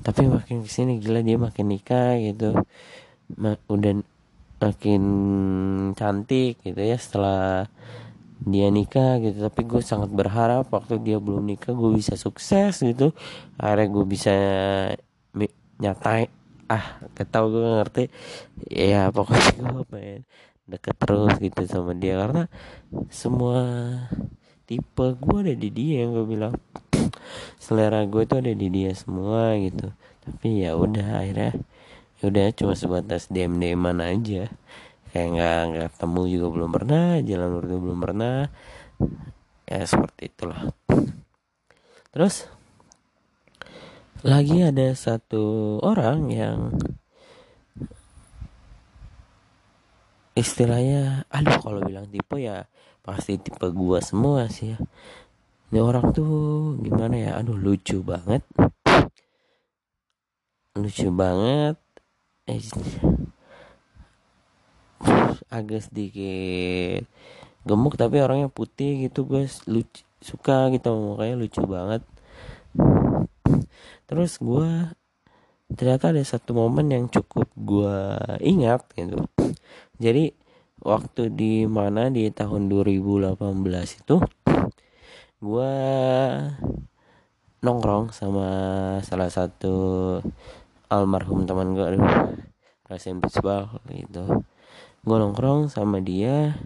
Tapi 0.00 0.24
makin 0.24 0.64
ke 0.64 0.70
sini 0.72 0.96
gila 0.96 1.20
dia 1.20 1.36
makin 1.36 1.68
nikah 1.68 2.16
gitu. 2.16 2.56
Ma 3.36 3.60
udah 3.68 4.00
makin 4.60 5.02
cantik 5.96 6.60
gitu 6.60 6.76
ya 6.76 7.00
setelah 7.00 7.66
dia 8.44 8.68
nikah 8.68 9.20
gitu. 9.20 9.48
Tapi 9.48 9.60
gue 9.64 9.80
sangat 9.80 10.12
berharap 10.12 10.68
waktu 10.68 11.00
dia 11.00 11.16
belum 11.16 11.48
nikah 11.48 11.72
gue 11.72 11.90
bisa 11.96 12.16
sukses 12.16 12.80
gitu. 12.80 13.16
Akhirnya 13.56 13.88
gue 13.88 14.04
bisa 14.04 14.34
nyatai 15.80 16.28
ah 16.68 17.00
ketau 17.16 17.48
gue 17.50 17.64
ngerti. 17.80 18.04
Ya 18.68 19.08
pokoknya 19.08 19.64
gue 19.64 19.84
pengen 19.88 20.22
deket 20.68 20.96
terus 21.00 21.34
gitu 21.40 21.60
sama 21.66 21.92
dia. 21.96 22.20
Karena 22.20 22.44
semua 23.08 23.60
tipe 24.68 25.06
gue 25.18 25.38
ada 25.42 25.54
di 25.56 25.68
dia 25.72 26.06
yang 26.06 26.14
gue 26.14 26.26
bilang 26.28 26.54
selera 27.58 28.04
gue 28.06 28.22
tuh 28.28 28.38
ada 28.44 28.52
di 28.52 28.68
dia 28.68 28.92
semua 28.92 29.56
gitu. 29.56 29.92
Tapi 30.20 30.64
ya 30.64 30.76
udah 30.76 31.24
akhirnya 31.24 31.56
ya 32.20 32.28
udah 32.28 32.52
cuma 32.52 32.76
sebatas 32.76 33.32
dm 33.32 33.56
dm 33.56 33.96
aja. 33.96 34.52
Kayak 35.10 35.28
nggak 35.72 35.90
ketemu 35.96 36.22
juga 36.30 36.46
belum 36.54 36.70
pernah 36.70 37.06
jalan 37.24 37.50
berdua 37.58 37.78
belum 37.80 37.98
pernah. 37.98 38.38
Ya 39.66 39.82
seperti 39.88 40.30
itulah. 40.30 40.70
Terus 42.12 42.46
lagi 44.20 44.60
ada 44.60 44.92
satu 44.92 45.80
orang 45.80 46.28
yang 46.28 46.58
istilahnya 50.36 51.24
aduh 51.32 51.56
kalau 51.58 51.80
bilang 51.80 52.04
tipe 52.06 52.36
ya 52.36 52.68
pasti 53.00 53.40
tipe 53.40 53.66
gua 53.72 54.04
semua 54.04 54.46
sih 54.52 54.76
ya. 54.76 54.78
Ini 55.72 55.80
orang 55.80 56.12
tuh 56.12 56.76
gimana 56.84 57.16
ya? 57.16 57.30
Aduh 57.40 57.56
lucu 57.56 58.04
banget. 58.04 58.44
Lucu 60.76 61.08
banget 61.10 61.80
eh, 62.50 62.60
agak 65.50 65.86
sedikit 65.86 67.06
gemuk 67.64 67.94
tapi 68.00 68.18
orangnya 68.24 68.48
putih 68.48 69.06
gitu 69.08 69.28
gue 69.28 69.44
lucu 69.68 70.02
suka 70.20 70.68
gitu 70.72 70.92
makanya 70.92 71.36
lucu 71.40 71.60
banget. 71.64 72.02
Terus 74.04 74.36
gue 74.36 74.68
ternyata 75.72 76.12
ada 76.12 76.22
satu 76.24 76.52
momen 76.52 76.92
yang 76.92 77.04
cukup 77.08 77.48
gue 77.56 77.96
ingat 78.44 78.84
gitu. 78.96 79.24
Jadi 80.00 80.36
waktu 80.80 81.28
di 81.32 81.64
mana 81.68 82.08
di 82.08 82.28
tahun 82.32 82.68
2018 82.68 83.36
itu 84.00 84.16
gue 85.40 85.74
nongkrong 87.60 88.12
sama 88.12 88.48
salah 89.04 89.28
satu 89.28 89.76
almarhum 90.90 91.46
teman 91.46 91.72
gue 91.78 91.86
aduh 91.86 92.04
rasain 92.90 93.22
baseball 93.22 93.78
gitu. 93.86 94.42
Gue 95.06 95.16
nongkrong 95.16 95.70
sama 95.70 96.02
dia 96.02 96.58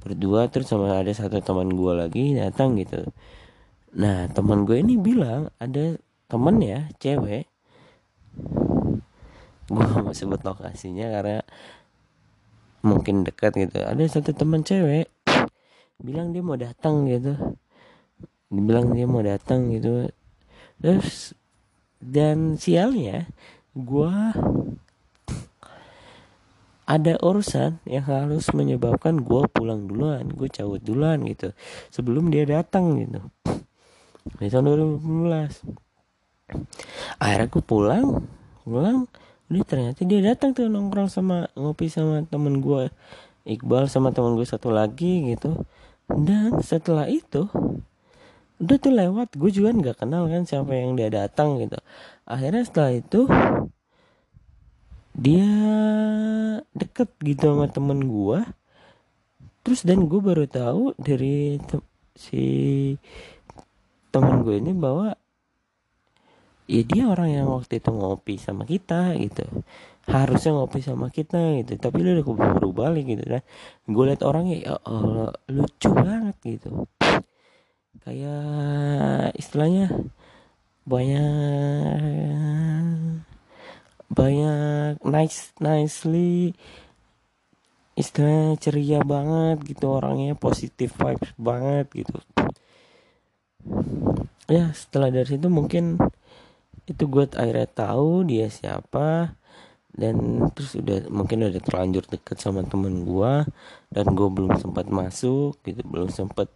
berdua 0.00 0.48
terus 0.48 0.72
sama 0.72 0.96
ada 0.96 1.12
satu 1.12 1.38
teman 1.44 1.68
gue 1.68 1.92
lagi 1.92 2.32
datang 2.32 2.74
gitu. 2.80 3.04
Nah 3.94 4.26
teman 4.32 4.64
gue 4.64 4.80
ini 4.80 4.96
bilang 4.96 5.52
ada 5.60 6.00
temen 6.26 6.56
ya 6.64 6.88
cewek. 6.96 7.44
Gue 9.68 9.86
mau 10.00 10.16
sebut 10.16 10.40
lokasinya 10.40 11.12
karena 11.12 11.44
mungkin 12.80 13.28
dekat 13.28 13.60
gitu. 13.60 13.84
Ada 13.84 14.18
satu 14.18 14.32
teman 14.32 14.64
cewek 14.64 15.12
bilang 16.00 16.32
dia 16.32 16.40
mau 16.40 16.56
datang 16.56 17.04
gitu. 17.08 17.36
Dibilang 18.48 18.96
dia 18.96 19.04
mau 19.04 19.20
datang 19.20 19.68
gitu. 19.68 20.08
Terus 20.80 21.36
dan 22.00 22.60
sialnya 22.60 23.26
gue 23.76 24.14
ada 26.86 27.14
urusan 27.20 27.76
yang 27.84 28.06
harus 28.08 28.48
menyebabkan 28.56 29.20
gue 29.20 29.42
pulang 29.52 29.84
duluan 29.84 30.32
gue 30.32 30.48
cabut 30.48 30.80
duluan 30.80 31.20
gitu. 31.28 31.52
Sebelum 31.92 32.32
dia 32.32 32.48
datang 32.48 32.96
gitu. 32.96 33.20
Di 34.40 34.48
tahun 34.48 34.96
2015 34.96 37.20
akhirnya 37.20 37.46
gue 37.52 37.64
pulang 37.66 38.24
pulang. 38.64 39.04
Ini 39.46 39.62
ternyata 39.62 40.00
dia 40.02 40.20
datang 40.24 40.56
tuh 40.56 40.72
nongkrong 40.72 41.12
sama 41.12 41.46
ngopi 41.54 41.92
sama 41.92 42.24
temen 42.26 42.64
gue 42.64 42.90
Iqbal 43.46 43.86
sama 43.86 44.10
temen 44.10 44.34
gue 44.34 44.46
satu 44.46 44.72
lagi 44.72 45.36
gitu. 45.36 45.68
Dan 46.06 46.62
setelah 46.62 47.10
itu 47.10 47.50
udah 48.62 48.76
tuh 48.78 48.94
lewat. 48.94 49.36
Gue 49.36 49.50
juga 49.50 49.74
nggak 49.74 50.06
kenal 50.06 50.30
kan 50.30 50.46
siapa 50.46 50.72
yang 50.72 50.96
dia 50.96 51.12
datang 51.12 51.60
gitu 51.60 51.76
akhirnya 52.26 52.66
setelah 52.66 52.92
itu 52.92 53.30
dia 55.16 55.48
deket 56.76 57.08
gitu 57.24 57.54
sama 57.54 57.70
temen 57.72 58.04
gue 58.04 58.44
terus 59.64 59.82
dan 59.86 60.04
gue 60.04 60.20
baru 60.20 60.44
tahu 60.44 60.92
dari 61.00 61.56
te 61.62 61.80
si 62.16 62.44
temen 64.12 64.44
gue 64.44 64.60
ini 64.60 64.72
bahwa 64.76 65.16
ya 66.66 66.82
dia 66.82 67.04
orang 67.06 67.30
yang 67.30 67.46
waktu 67.50 67.78
itu 67.78 67.90
ngopi 67.94 68.34
sama 68.42 68.66
kita 68.66 69.14
gitu. 69.20 69.46
Harusnya 70.06 70.54
ngopi 70.54 70.80
sama 70.82 71.10
kita 71.10 71.58
gitu 71.62 71.78
tapi 71.78 71.98
lu 72.02 72.14
udah 72.18 72.24
keburu 72.26 72.70
balik 72.74 73.06
gitu 73.10 73.24
kan. 73.26 73.42
Gue 73.86 74.04
liat 74.10 74.22
orangnya 74.22 74.56
ya 74.58 74.72
Allah 74.82 75.34
lucu 75.50 75.90
banget 75.90 76.36
gitu. 76.46 76.86
Kayak 78.06 79.34
istilahnya 79.34 79.90
banyak 80.86 82.46
banyak 84.06 85.02
nice 85.02 85.50
nicely. 85.58 86.54
Istilahnya 87.96 88.60
ceria 88.60 89.00
banget 89.02 89.66
gitu 89.66 89.90
orangnya 89.90 90.38
positif 90.38 90.94
vibes 90.94 91.32
banget 91.34 91.90
gitu. 91.92 92.16
Ya 94.46 94.70
setelah 94.72 95.10
dari 95.10 95.26
situ 95.26 95.50
mungkin 95.50 95.98
itu 96.86 97.02
gue 97.10 97.26
akhirnya 97.34 97.66
tahu 97.66 98.22
dia 98.22 98.46
siapa. 98.46 99.34
Dan 99.96 100.44
terus 100.52 100.76
udah 100.76 101.08
mungkin 101.08 101.48
udah 101.48 101.56
terlanjur 101.64 102.04
deket 102.04 102.36
sama 102.36 102.60
temen 102.68 103.08
gue 103.08 103.48
dan 103.88 104.04
gue 104.12 104.28
belum 104.28 104.60
sempat 104.60 104.92
masuk 104.92 105.56
gitu 105.64 105.80
belum 105.88 106.12
sempat 106.12 106.52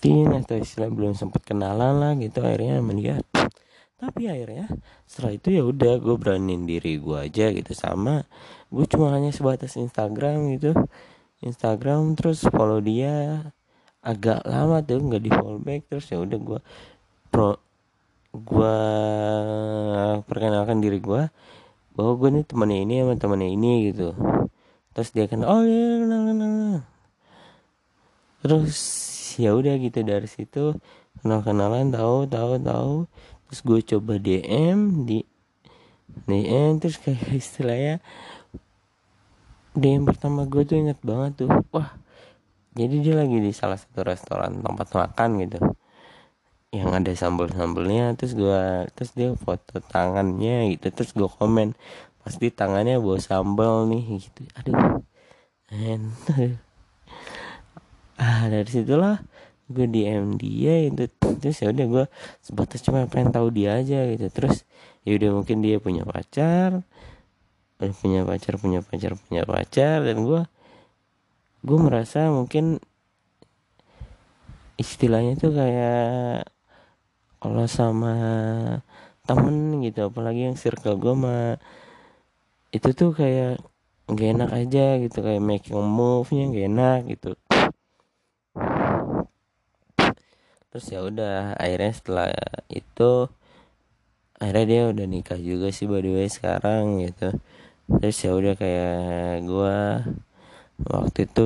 deketin 0.00 0.32
atau 0.32 0.56
istilah 0.56 0.88
belum 0.88 1.12
sempat 1.12 1.44
kenalan 1.44 2.00
lah 2.00 2.12
gitu 2.16 2.40
akhirnya 2.40 2.80
dia. 2.96 3.20
Tapi 4.00 4.32
akhirnya 4.32 4.72
setelah 5.04 5.36
itu 5.36 5.48
ya 5.52 5.62
udah 5.68 6.00
gue 6.00 6.16
beraniin 6.16 6.64
diri 6.64 6.96
gue 6.96 7.20
aja 7.20 7.52
gitu 7.52 7.76
sama 7.76 8.24
gue 8.72 8.88
cuma 8.88 9.12
hanya 9.12 9.28
sebatas 9.28 9.76
Instagram 9.76 10.56
gitu. 10.56 10.72
Instagram 11.44 12.16
terus 12.16 12.40
follow 12.48 12.80
dia 12.80 13.44
agak 14.00 14.40
lama 14.48 14.80
tuh 14.80 15.04
nggak 15.04 15.20
di 15.20 15.28
follow 15.28 15.60
back 15.60 15.84
terus 15.92 16.08
ya 16.08 16.16
udah 16.16 16.38
gue 16.40 16.60
pro 17.28 17.60
gue 18.32 18.76
perkenalkan 20.24 20.80
diri 20.80 20.96
gue 20.96 21.28
bahwa 21.92 22.12
gue 22.16 22.28
nih 22.40 22.44
temannya 22.48 22.78
ini 22.88 22.94
sama 23.04 23.14
temannya 23.20 23.48
ini 23.52 23.72
gitu. 23.92 24.16
Terus 24.96 25.08
dia 25.12 25.28
kan 25.28 25.44
oh 25.44 25.60
iya 25.60 26.08
nah, 26.08 26.20
nah, 26.24 26.32
nah. 26.32 26.80
terus 28.40 29.09
ya 29.38 29.54
udah 29.54 29.78
gitu 29.78 30.00
dari 30.02 30.26
situ 30.26 30.74
kenal 31.20 31.44
kenalan 31.44 31.92
tahu 31.92 32.26
tahu 32.26 32.52
tahu 32.58 32.94
terus 33.46 33.60
gue 33.62 33.80
coba 33.94 34.12
DM 34.18 35.06
di 35.06 35.22
DM 36.26 36.82
terus 36.82 36.98
kayak 36.98 37.30
istilahnya 37.42 38.02
DM 39.76 40.02
pertama 40.02 40.48
gue 40.50 40.66
tuh 40.66 40.76
inget 40.82 40.98
banget 41.06 41.46
tuh. 41.46 41.50
Wah 41.70 41.94
jadi 42.74 42.96
dia 43.02 43.14
lagi 43.18 43.38
di 43.42 43.50
salah 43.50 43.78
satu 43.78 44.06
restoran 44.06 44.62
tempat 44.62 44.88
makan 44.94 45.30
gitu. 45.42 45.58
Yang 46.70 46.90
ada 47.02 47.10
sambal 47.18 47.50
sambalnya 47.50 48.14
terus 48.14 48.38
gua 48.38 48.86
terus 48.94 49.10
dia 49.18 49.34
foto 49.34 49.82
tangannya 49.82 50.70
gitu 50.78 50.86
terus 50.94 51.10
gua 51.10 51.26
komen 51.26 51.74
pasti 52.22 52.54
tangannya 52.54 53.02
bawa 53.02 53.18
sambal 53.18 53.90
nih 53.90 54.22
gitu. 54.22 54.46
Aduh 54.54 55.02
and 55.70 56.14
ah 58.20 58.46
dari 58.52 58.68
situlah 58.68 59.16
gue 59.70 59.86
DM 59.86 60.36
dia 60.36 60.84
itu 60.84 61.08
terus 61.40 61.56
ya 61.62 61.72
udah 61.72 61.86
gue 61.88 62.04
sebatas 62.44 62.84
cuma 62.84 63.06
pengen 63.08 63.32
tahu 63.32 63.48
dia 63.54 63.80
aja 63.80 64.04
gitu. 64.12 64.26
Terus 64.28 64.68
ya 65.06 65.16
udah 65.16 65.30
mungkin 65.40 65.64
dia 65.64 65.80
punya 65.80 66.04
pacar 66.04 66.84
punya 67.80 68.28
pacar 68.28 68.60
punya 68.60 68.84
pacar 68.84 69.16
punya 69.16 69.42
pacar 69.48 70.04
dan 70.04 70.20
gue 70.20 70.44
gue 71.64 71.78
merasa 71.80 72.28
mungkin 72.28 72.76
istilahnya 74.76 75.40
tuh 75.40 75.56
kayak 75.56 76.44
kalau 77.40 77.64
sama 77.64 78.14
temen 79.24 79.80
gitu 79.80 80.12
apalagi 80.12 80.52
yang 80.52 80.60
circle 80.60 81.00
gue 81.00 81.14
mah 81.16 81.56
itu 82.72 82.92
tuh 82.92 83.16
kayak 83.16 83.64
gak 84.12 84.28
enak 84.36 84.50
aja 84.52 85.00
gitu 85.00 85.24
kayak 85.24 85.40
making 85.40 85.80
move 85.80 86.28
nya 86.36 86.52
gak 86.52 86.66
enak 86.68 87.00
gitu 87.16 87.30
terus 90.70 90.86
ya 90.90 91.02
udah 91.02 91.58
akhirnya 91.58 91.92
setelah 91.92 92.28
itu 92.70 93.26
akhirnya 94.38 94.64
dia 94.70 94.82
udah 94.94 95.06
nikah 95.10 95.36
juga 95.36 95.68
sih 95.74 95.90
by 95.90 96.00
the 96.00 96.10
way 96.14 96.28
sekarang 96.30 97.02
gitu. 97.04 97.34
Terus 97.90 98.16
ya 98.22 98.30
udah 98.38 98.54
kayak 98.54 99.44
gua 99.50 100.06
waktu 100.86 101.26
itu 101.26 101.44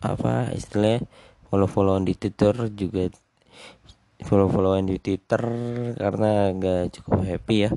apa 0.00 0.54
istilahnya 0.56 1.04
follow 1.50 1.68
followan 1.68 2.06
di 2.06 2.14
twitter 2.16 2.54
juga 2.72 3.10
follow 4.24 4.48
followan 4.48 4.86
di 4.88 4.96
twitter 5.02 5.42
karena 5.98 6.54
agak 6.54 6.94
cukup 6.94 7.26
happy 7.26 7.56
ya 7.68 7.70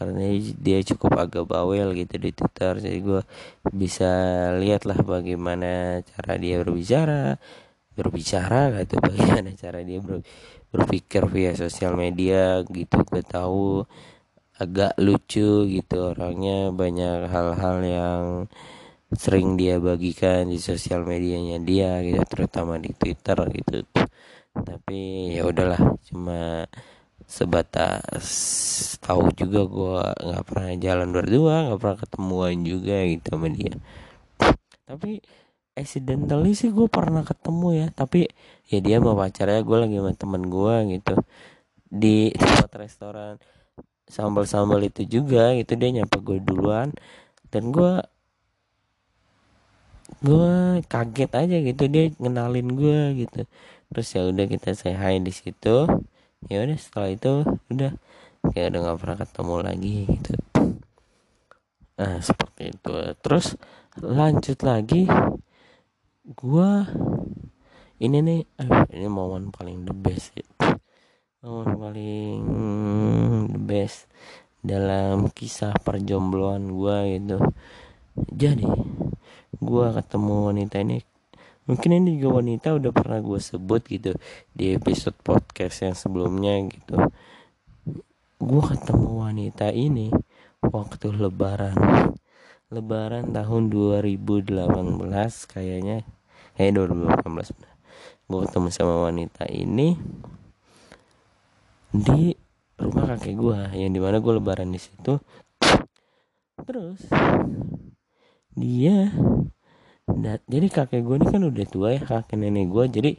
karena 0.00 0.32
dia 0.56 0.80
cukup 0.80 1.12
agak 1.20 1.44
bawel 1.44 1.92
gitu 1.92 2.16
di 2.16 2.32
twitter. 2.32 2.80
Jadi 2.80 2.98
gue 3.04 3.20
bisa 3.68 4.10
lihat 4.56 4.88
lah 4.88 4.96
bagaimana 4.96 6.00
cara 6.00 6.40
dia 6.40 6.56
berbicara 6.64 7.36
berbicara 7.94 8.72
gitu 8.82 8.96
bagaimana 9.06 9.50
cara 9.54 9.80
dia 9.82 9.98
ber, 10.02 10.22
berpikir 10.70 11.26
via 11.30 11.52
sosial 11.58 11.94
media 11.98 12.62
gitu 12.66 13.02
gue 13.06 13.22
tahu. 13.24 13.84
Agak 14.60 14.92
lucu 15.00 15.64
gitu 15.72 16.12
orangnya 16.12 16.68
banyak 16.68 17.32
hal-hal 17.32 17.76
yang 17.80 18.24
sering 19.16 19.56
dia 19.58 19.80
bagikan 19.82 20.46
di 20.52 20.60
sosial 20.60 21.02
medianya 21.02 21.58
dia 21.58 21.98
gitu 22.04 22.22
terutama 22.28 22.76
di 22.76 22.92
Twitter 22.94 23.40
gitu. 23.50 23.82
Tapi 24.52 25.32
ya 25.34 25.48
udahlah 25.48 25.80
cuma 26.06 26.68
sebatas 27.30 28.26
tahu 28.98 29.30
juga 29.38 29.60
gue 29.66 29.98
nggak 30.28 30.44
pernah 30.46 30.70
jalan 30.82 31.08
berdua 31.14 31.54
nggak 31.70 31.78
pernah 31.80 31.98
ketemuan 32.02 32.56
juga 32.66 32.96
gitu 33.06 33.26
sama 33.34 33.48
dia. 33.50 33.74
Tapi 34.86 35.22
accidentally 35.80 36.52
sih 36.52 36.68
gue 36.70 36.86
pernah 36.86 37.24
ketemu 37.24 37.68
ya. 37.74 37.86
Tapi 37.90 38.28
ya 38.68 38.78
dia 38.84 38.96
mau 39.00 39.16
pacarnya 39.16 39.64
gue 39.64 39.76
lagi 39.80 39.96
sama 39.96 40.12
temen 40.14 40.42
gue 40.46 40.74
gitu. 41.00 41.14
Di 41.90 42.30
tempat 42.36 42.72
restoran 42.76 43.34
sambal-sambal 44.10 44.82
itu 44.82 45.06
juga 45.06 45.54
gitu 45.56 45.74
dia 45.74 45.90
nyapa 46.02 46.16
gue 46.20 46.38
duluan. 46.44 46.92
Dan 47.48 47.72
gue 47.72 48.04
gue 50.20 50.84
kaget 50.84 51.30
aja 51.32 51.56
gitu 51.64 51.84
dia 51.88 52.12
ngenalin 52.20 52.68
gue 52.76 53.00
gitu. 53.26 53.40
Terus 53.90 54.06
ya 54.14 54.22
udah 54.28 54.46
kita 54.46 54.76
say 54.76 54.94
hi 54.94 55.18
di 55.18 55.32
situ. 55.32 55.88
Ya 56.46 56.62
udah 56.62 56.76
setelah 56.78 57.10
itu 57.10 57.42
udah 57.72 57.92
kayak 58.52 58.72
udah 58.72 58.80
nggak 58.84 58.98
pernah 59.00 59.16
ketemu 59.18 59.54
lagi 59.60 59.96
gitu. 60.08 60.32
Nah 62.00 62.16
seperti 62.22 62.62
itu. 62.72 62.94
Terus 63.20 63.46
lanjut 64.00 64.58
lagi 64.62 65.04
gua 66.30 66.86
ini 67.98 68.22
nih 68.22 68.40
eh, 68.62 68.70
ini 68.94 69.10
momen 69.10 69.50
paling 69.50 69.82
the 69.82 69.90
best 69.90 70.30
ya. 70.38 70.46
momen 71.42 71.74
paling 71.74 72.40
the 73.50 73.58
best 73.58 74.06
dalam 74.62 75.26
kisah 75.34 75.74
perjombloan 75.82 76.70
gua 76.70 77.02
gitu. 77.10 77.42
Jadi 78.14 78.62
gua 79.58 79.90
ketemu 79.98 80.34
wanita 80.54 80.78
ini. 80.86 81.02
Mungkin 81.66 81.90
ini 81.98 82.18
juga 82.18 82.42
wanita 82.42 82.78
udah 82.78 82.90
pernah 82.90 83.22
gue 83.22 83.38
sebut 83.38 83.82
gitu 83.86 84.10
di 84.50 84.74
episode 84.74 85.14
podcast 85.22 85.86
yang 85.86 85.94
sebelumnya 85.94 86.66
gitu. 86.66 86.98
Gue 88.42 88.62
ketemu 88.74 89.10
wanita 89.22 89.70
ini 89.70 90.10
waktu 90.66 91.14
lebaran. 91.14 91.78
Lebaran 92.74 93.30
tahun 93.30 93.70
2018 93.70 94.50
kayaknya 95.46 96.02
eh 96.60 96.68
2018 96.68 97.24
gue 98.30 98.40
ketemu 98.44 98.68
sama 98.68 99.08
wanita 99.08 99.48
ini 99.48 99.96
di 101.90 102.36
rumah 102.76 103.16
kakek 103.16 103.34
gue 103.34 103.60
yang 103.80 103.90
di 103.90 104.00
mana 104.00 104.20
gue 104.20 104.32
lebaran 104.36 104.70
di 104.70 104.80
situ. 104.80 105.16
Terus 106.60 107.00
dia 108.54 109.08
dat, 110.04 110.44
jadi 110.44 110.66
kakek 110.68 111.00
gue 111.00 111.16
ini 111.16 111.26
kan 111.32 111.42
udah 111.48 111.66
tua 111.66 111.88
ya 111.96 112.02
kakek 112.04 112.36
nenek 112.36 112.68
gue 112.68 112.84
jadi 112.92 113.10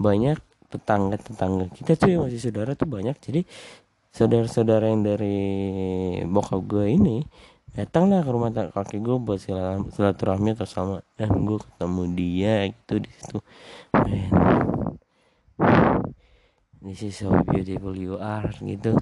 banyak 0.00 0.40
tetangga 0.72 1.20
tetangga 1.20 1.68
kita 1.70 1.94
tuh 1.94 2.08
yang 2.10 2.22
masih 2.26 2.40
saudara 2.40 2.72
tuh 2.72 2.88
banyak. 2.88 3.16
Jadi 3.20 3.44
saudara-saudara 4.10 4.88
yang 4.88 5.04
dari 5.04 5.38
bokap 6.24 6.64
gue 6.64 6.96
ini 6.96 7.20
datanglah 7.76 8.24
ke 8.24 8.30
rumah 8.32 8.50
kakek 8.72 9.04
gue 9.04 9.16
buat 9.20 9.36
silaturahmi 9.92 10.56
atau 10.56 10.64
sama 10.64 10.96
dan 11.20 11.28
gue 11.44 11.60
ketemu 11.60 12.02
dia 12.16 12.54
gitu 12.72 13.04
di 13.04 13.10
situ. 13.12 13.38
Man 13.92 14.32
this 16.80 17.02
is 17.04 17.20
so 17.20 17.28
beautiful 17.44 17.92
you 17.92 18.16
are 18.16 18.48
gitu. 18.64 18.96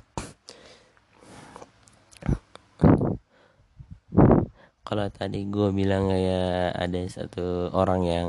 Kalau 4.84 5.06
tadi 5.14 5.46
gue 5.46 5.68
bilang 5.70 6.10
kayak 6.10 6.74
ada 6.74 7.00
satu 7.06 7.70
orang 7.70 8.02
yang 8.02 8.28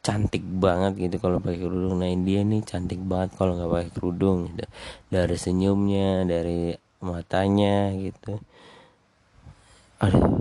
cantik 0.00 0.40
banget 0.40 0.96
gitu 0.96 1.20
kalau 1.20 1.36
pakai 1.36 1.60
kerudung. 1.60 2.00
Nah 2.00 2.08
dia 2.24 2.40
nih 2.40 2.64
cantik 2.64 3.04
banget 3.04 3.36
kalau 3.36 3.60
nggak 3.60 3.68
pakai 3.68 3.90
kerudung 3.92 4.48
gitu. 4.54 4.64
Dari 5.12 5.36
senyumnya 5.36 6.24
dari 6.24 6.72
matanya 7.04 7.92
gitu 7.96 8.40
aduh. 10.00 10.40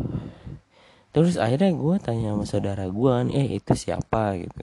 Terus 1.10 1.42
akhirnya 1.42 1.74
gue 1.74 1.96
tanya 1.98 2.38
sama 2.38 2.46
saudara 2.46 2.86
gue 2.86 3.14
eh 3.34 3.58
itu 3.58 3.74
siapa? 3.74 4.38
Gitu. 4.38 4.62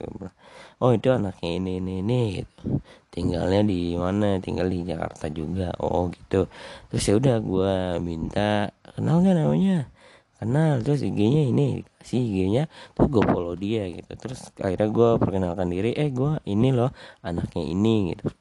Oh 0.79 0.95
itu 0.95 1.11
anaknya 1.11 1.59
ini 1.59 1.83
ini 1.83 1.93
ini 1.99 2.21
gitu. 2.39 2.79
Tinggalnya 3.11 3.67
di 3.67 3.99
mana? 3.99 4.39
Tinggal 4.39 4.71
di 4.71 4.87
Jakarta 4.87 5.27
juga. 5.27 5.75
Oh 5.83 6.07
gitu. 6.07 6.47
Terus 6.87 7.03
ya 7.03 7.13
udah 7.19 7.37
gue 7.43 7.75
minta 7.99 8.71
kenal 8.95 9.19
gak 9.27 9.35
namanya? 9.35 9.91
Kenal. 10.39 10.79
Terus 10.87 11.03
IG-nya 11.03 11.51
ini 11.51 11.83
kasih 11.99 12.23
IG-nya 12.23 12.63
terus 12.95 13.07
gue 13.11 13.23
follow 13.27 13.55
dia 13.59 13.83
gitu. 13.91 14.11
Terus 14.15 14.47
akhirnya 14.63 14.87
gue 14.87 15.09
perkenalkan 15.19 15.67
diri 15.67 15.91
eh 15.99 16.07
gue 16.15 16.39
ini 16.47 16.71
loh 16.71 16.95
anaknya 17.27 17.63
ini 17.67 18.15
gitu. 18.15 18.31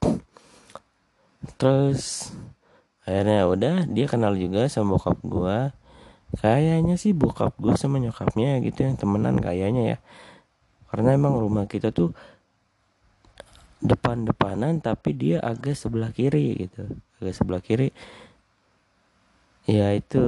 Terus 1.59 2.31
akhirnya 3.03 3.51
udah 3.51 3.75
dia 3.91 4.07
kenal 4.07 4.39
juga 4.39 4.71
sama 4.71 4.95
bokap 4.95 5.19
gue 5.27 5.59
kayaknya 6.35 6.99
sih 6.99 7.15
bokap 7.15 7.55
gue 7.63 7.79
sama 7.79 8.03
nyokapnya 8.03 8.59
gitu 8.67 8.83
yang 8.83 8.99
temenan 8.99 9.39
kayaknya 9.39 9.83
ya. 9.95 9.99
Karena 10.91 11.15
emang 11.15 11.39
rumah 11.39 11.71
kita 11.71 11.95
tuh 11.95 12.11
depan-depanan 13.85 14.83
tapi 14.83 15.15
dia 15.15 15.39
agak 15.39 15.79
sebelah 15.79 16.11
kiri 16.11 16.67
gitu. 16.67 16.91
Agak 17.23 17.35
sebelah 17.37 17.63
kiri. 17.63 17.95
Ya 19.67 19.95
itu 19.95 20.23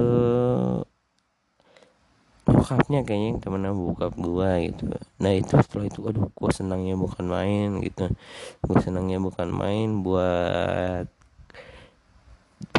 bokapnya 2.49 3.05
kayaknya 3.05 3.27
yang 3.37 3.41
temenan 3.43 3.75
bokap 3.77 4.13
gue 4.17 4.51
gitu. 4.71 4.83
Nah 5.21 5.31
itu 5.35 5.53
setelah 5.61 5.85
itu 5.87 5.99
aduh 6.07 6.27
gue 6.31 6.51
senangnya 6.51 6.95
bukan 6.95 7.25
main 7.27 7.83
gitu. 7.83 8.09
Gue 8.65 8.77
senangnya 8.81 9.19
bukan 9.21 9.47
main 9.51 10.01
buat 10.01 11.07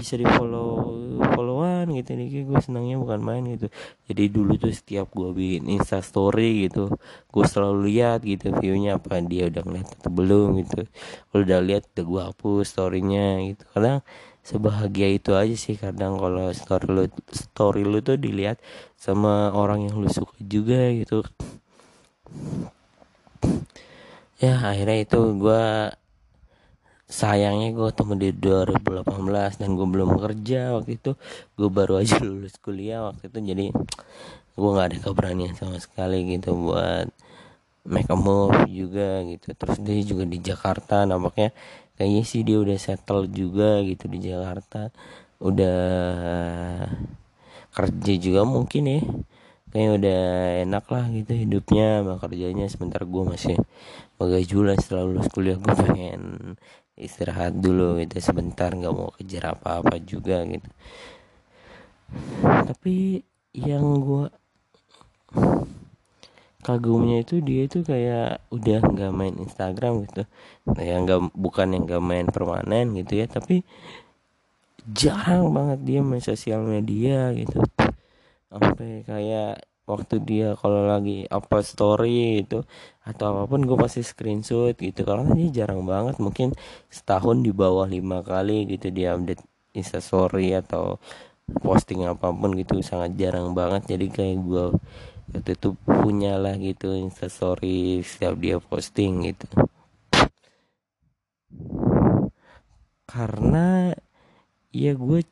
bisa 0.01 0.17
di 0.17 0.25
follow 0.25 0.97
followan 1.37 1.93
gitu. 1.93 2.17
Nih 2.17 2.49
gue 2.49 2.61
senangnya 2.65 2.97
bukan 2.97 3.21
main 3.21 3.45
gitu. 3.45 3.69
Jadi 4.09 4.25
dulu 4.33 4.57
tuh 4.57 4.73
setiap 4.73 5.13
gue 5.13 5.29
bikin 5.37 5.69
insta 5.69 6.01
story 6.01 6.67
gitu 6.67 6.89
gue 7.31 7.45
selalu 7.45 7.93
lihat 7.93 8.25
gitu 8.25 8.51
viewnya 8.57 8.97
apa 8.97 9.21
dia 9.21 9.53
udah 9.53 9.63
ngeliat 9.63 9.89
atau 10.01 10.11
belum 10.11 10.49
gitu. 10.65 10.89
Kalau 11.29 11.43
udah 11.45 11.61
lihat 11.61 11.85
udah 11.93 12.05
gue 12.09 12.23
hapus 12.33 12.65
storynya 12.73 13.45
gitu. 13.53 13.63
Kadang 13.77 14.01
sebahagia 14.41 15.09
itu 15.13 15.37
aja 15.37 15.53
sih 15.53 15.77
kadang 15.77 16.17
kalau 16.17 16.49
story 16.57 16.89
lu 16.89 17.05
story 17.29 17.85
lu 17.85 18.01
tuh 18.01 18.17
dilihat 18.17 18.57
sama 18.97 19.53
orang 19.53 19.85
yang 19.93 20.01
lu 20.01 20.09
suka 20.09 20.35
juga 20.41 20.89
gitu. 20.97 21.21
Ya 24.41 24.57
akhirnya 24.57 25.05
itu 25.05 25.21
gue 25.37 25.93
sayangnya 27.11 27.75
gue 27.75 27.91
ketemu 27.91 28.15
di 28.23 28.31
2018 28.39 29.61
dan 29.61 29.71
gue 29.75 29.87
belum 29.91 30.11
kerja 30.17 30.79
waktu 30.79 30.91
itu. 30.97 31.11
Gue 31.59 31.69
baru 31.69 31.99
aja 31.99 32.23
lulus 32.27 32.55
kuliah 32.63 33.11
waktu 33.11 33.27
itu 33.27 33.39
jadi 33.43 33.67
gue 34.55 34.71
nggak 34.71 34.89
ada 34.95 34.99
keberanian 35.03 35.55
sama 35.59 35.77
sekali 35.83 36.23
gitu 36.31 36.55
buat 36.55 37.11
make 37.83 38.09
a 38.09 38.17
move 38.17 38.55
juga 38.71 39.27
gitu. 39.27 39.51
Terus 39.59 39.77
dia 39.83 40.01
juga 40.07 40.25
di 40.25 40.39
Jakarta 40.39 41.03
nampaknya 41.03 41.51
kayaknya 41.99 42.23
sih 42.23 42.41
dia 42.47 42.63
udah 42.63 42.79
settle 42.79 43.27
juga 43.27 43.83
gitu 43.83 44.07
di 44.07 44.19
Jakarta. 44.31 44.95
Udah 45.43 45.81
kerja 47.75 48.13
juga 48.21 48.47
mungkin 48.47 48.83
ya. 48.87 49.01
Kayak 49.71 50.03
udah 50.03 50.23
enak 50.67 50.85
lah 50.91 51.05
gitu 51.15 51.33
hidupnya 51.35 52.03
sama 52.03 52.15
kerjanya. 52.23 52.67
Sebentar 52.71 53.03
gue 53.03 53.23
masih 53.27 53.57
bagai 54.21 54.45
jualan 54.45 54.77
setelah 54.77 55.05
lulus 55.09 55.33
kuliah 55.33 55.57
gue 55.57 55.75
pengen 55.75 56.21
istirahat 57.01 57.57
dulu 57.57 57.97
gitu 58.05 58.21
sebentar 58.21 58.71
nggak 58.71 58.95
mau 58.95 59.11
kejar 59.17 59.57
apa-apa 59.57 59.97
juga 60.05 60.45
gitu. 60.45 60.69
Tapi 62.43 63.25
yang 63.57 63.85
gue 63.99 64.27
kagumnya 66.61 67.25
itu 67.25 67.41
dia 67.41 67.65
itu 67.65 67.81
kayak 67.81 68.45
udah 68.53 68.81
nggak 68.85 69.13
main 69.17 69.35
Instagram 69.41 70.05
gitu. 70.05 70.23
Nah 70.69 70.85
yang 70.85 71.09
nggak 71.09 71.33
bukan 71.33 71.73
yang 71.73 71.83
nggak 71.89 72.05
main 72.05 72.27
permanen 72.29 72.93
gitu 73.01 73.17
ya 73.17 73.27
tapi 73.27 73.65
jarang 74.85 75.51
banget 75.53 75.79
dia 75.83 76.01
main 76.05 76.21
sosial 76.21 76.61
media 76.63 77.33
gitu. 77.33 77.65
Sampai 78.53 79.07
kayak 79.09 79.70
waktu 79.91 80.23
dia 80.23 80.55
kalau 80.55 80.87
lagi 80.87 81.27
apa 81.27 81.61
story 81.67 82.47
itu 82.47 82.63
atau 83.03 83.25
apa 83.35 83.43
pun 83.51 83.67
gue 83.67 83.75
pasti 83.75 84.07
screenshot 84.07 84.79
gitu. 84.79 85.03
Karena 85.03 85.27
dia 85.35 85.65
jarang 85.65 85.83
banget 85.83 86.23
mungkin 86.23 86.55
setahun 86.87 87.43
di 87.43 87.51
bawah 87.51 87.91
lima 87.91 88.23
kali 88.23 88.71
gitu 88.71 88.95
dia 88.95 89.19
update 89.19 89.43
instastory 89.75 90.55
atau 90.55 91.03
posting 91.67 92.07
apa 92.07 92.31
pun 92.31 92.55
gitu 92.55 92.79
sangat 92.87 93.19
jarang 93.19 93.51
banget. 93.53 93.91
Jadi 93.91 94.07
kayak 94.15 94.39
gue 94.47 94.65
waktu 95.35 95.51
itu 95.59 95.69
punya 95.83 96.39
lah 96.39 96.55
gitu 96.59 96.95
instastory 96.95 98.03
setiap 98.07 98.39
dia 98.39 98.57
posting 98.63 99.27
gitu. 99.31 99.47
Karena 103.11 103.91
ya 104.71 104.95
gue 104.95 105.27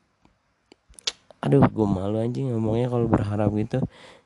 aduh 1.39 1.63
gue 1.71 1.87
malu 1.87 2.19
anjing 2.19 2.51
ngomongnya 2.51 2.91
kalau 2.91 3.07
berharap 3.07 3.55
gitu 3.55 3.79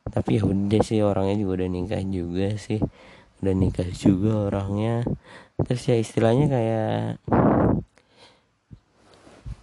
tapi 0.10 0.40
ya 0.40 0.44
udah 0.44 0.82
sih 0.84 1.00
orangnya 1.00 1.40
juga 1.40 1.64
udah 1.64 1.70
nikah 1.72 2.04
juga 2.04 2.48
sih. 2.60 2.80
Udah 3.40 3.54
nikah 3.56 3.90
juga 3.96 4.52
orangnya. 4.52 5.08
Terus 5.64 5.84
ya 5.88 5.96
istilahnya 5.96 6.46
kayak 6.52 7.20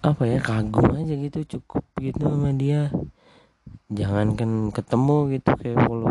apa 0.00 0.22
ya 0.24 0.40
kagum 0.40 0.96
aja 0.96 1.12
gitu 1.12 1.58
cukup 1.58 1.84
gitu 2.00 2.20
sama 2.24 2.56
dia. 2.56 2.88
Jangankan 3.92 4.72
ketemu 4.72 5.16
gitu 5.36 5.50
kayak 5.60 5.76
kalau 5.76 6.08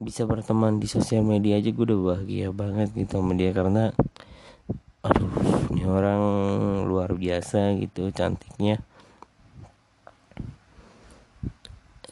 bisa 0.00 0.24
berteman 0.24 0.80
di 0.80 0.88
sosial 0.88 1.26
media 1.26 1.60
aja 1.60 1.68
gue 1.68 1.84
udah 1.84 2.00
bahagia 2.00 2.48
banget 2.54 2.88
gitu 2.96 3.20
sama 3.20 3.36
dia. 3.36 3.52
Karena 3.52 3.92
aduh 5.04 5.28
ini 5.68 5.84
orang 5.84 6.22
luar 6.88 7.12
biasa 7.12 7.76
gitu 7.76 8.08
cantiknya 8.08 8.80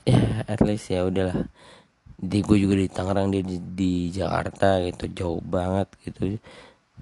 ya 0.02 0.18
at 0.48 0.60
least 0.64 0.90
ya 0.92 1.06
udahlah. 1.06 1.46
Di 2.22 2.38
gue 2.42 2.58
juga 2.58 2.74
di 2.78 2.86
Tangerang 2.86 3.34
dia 3.34 3.42
di, 3.42 3.58
di 3.58 3.92
Jakarta 4.14 4.78
gitu 4.86 5.10
jauh 5.10 5.42
banget 5.42 5.90
gitu 6.06 6.38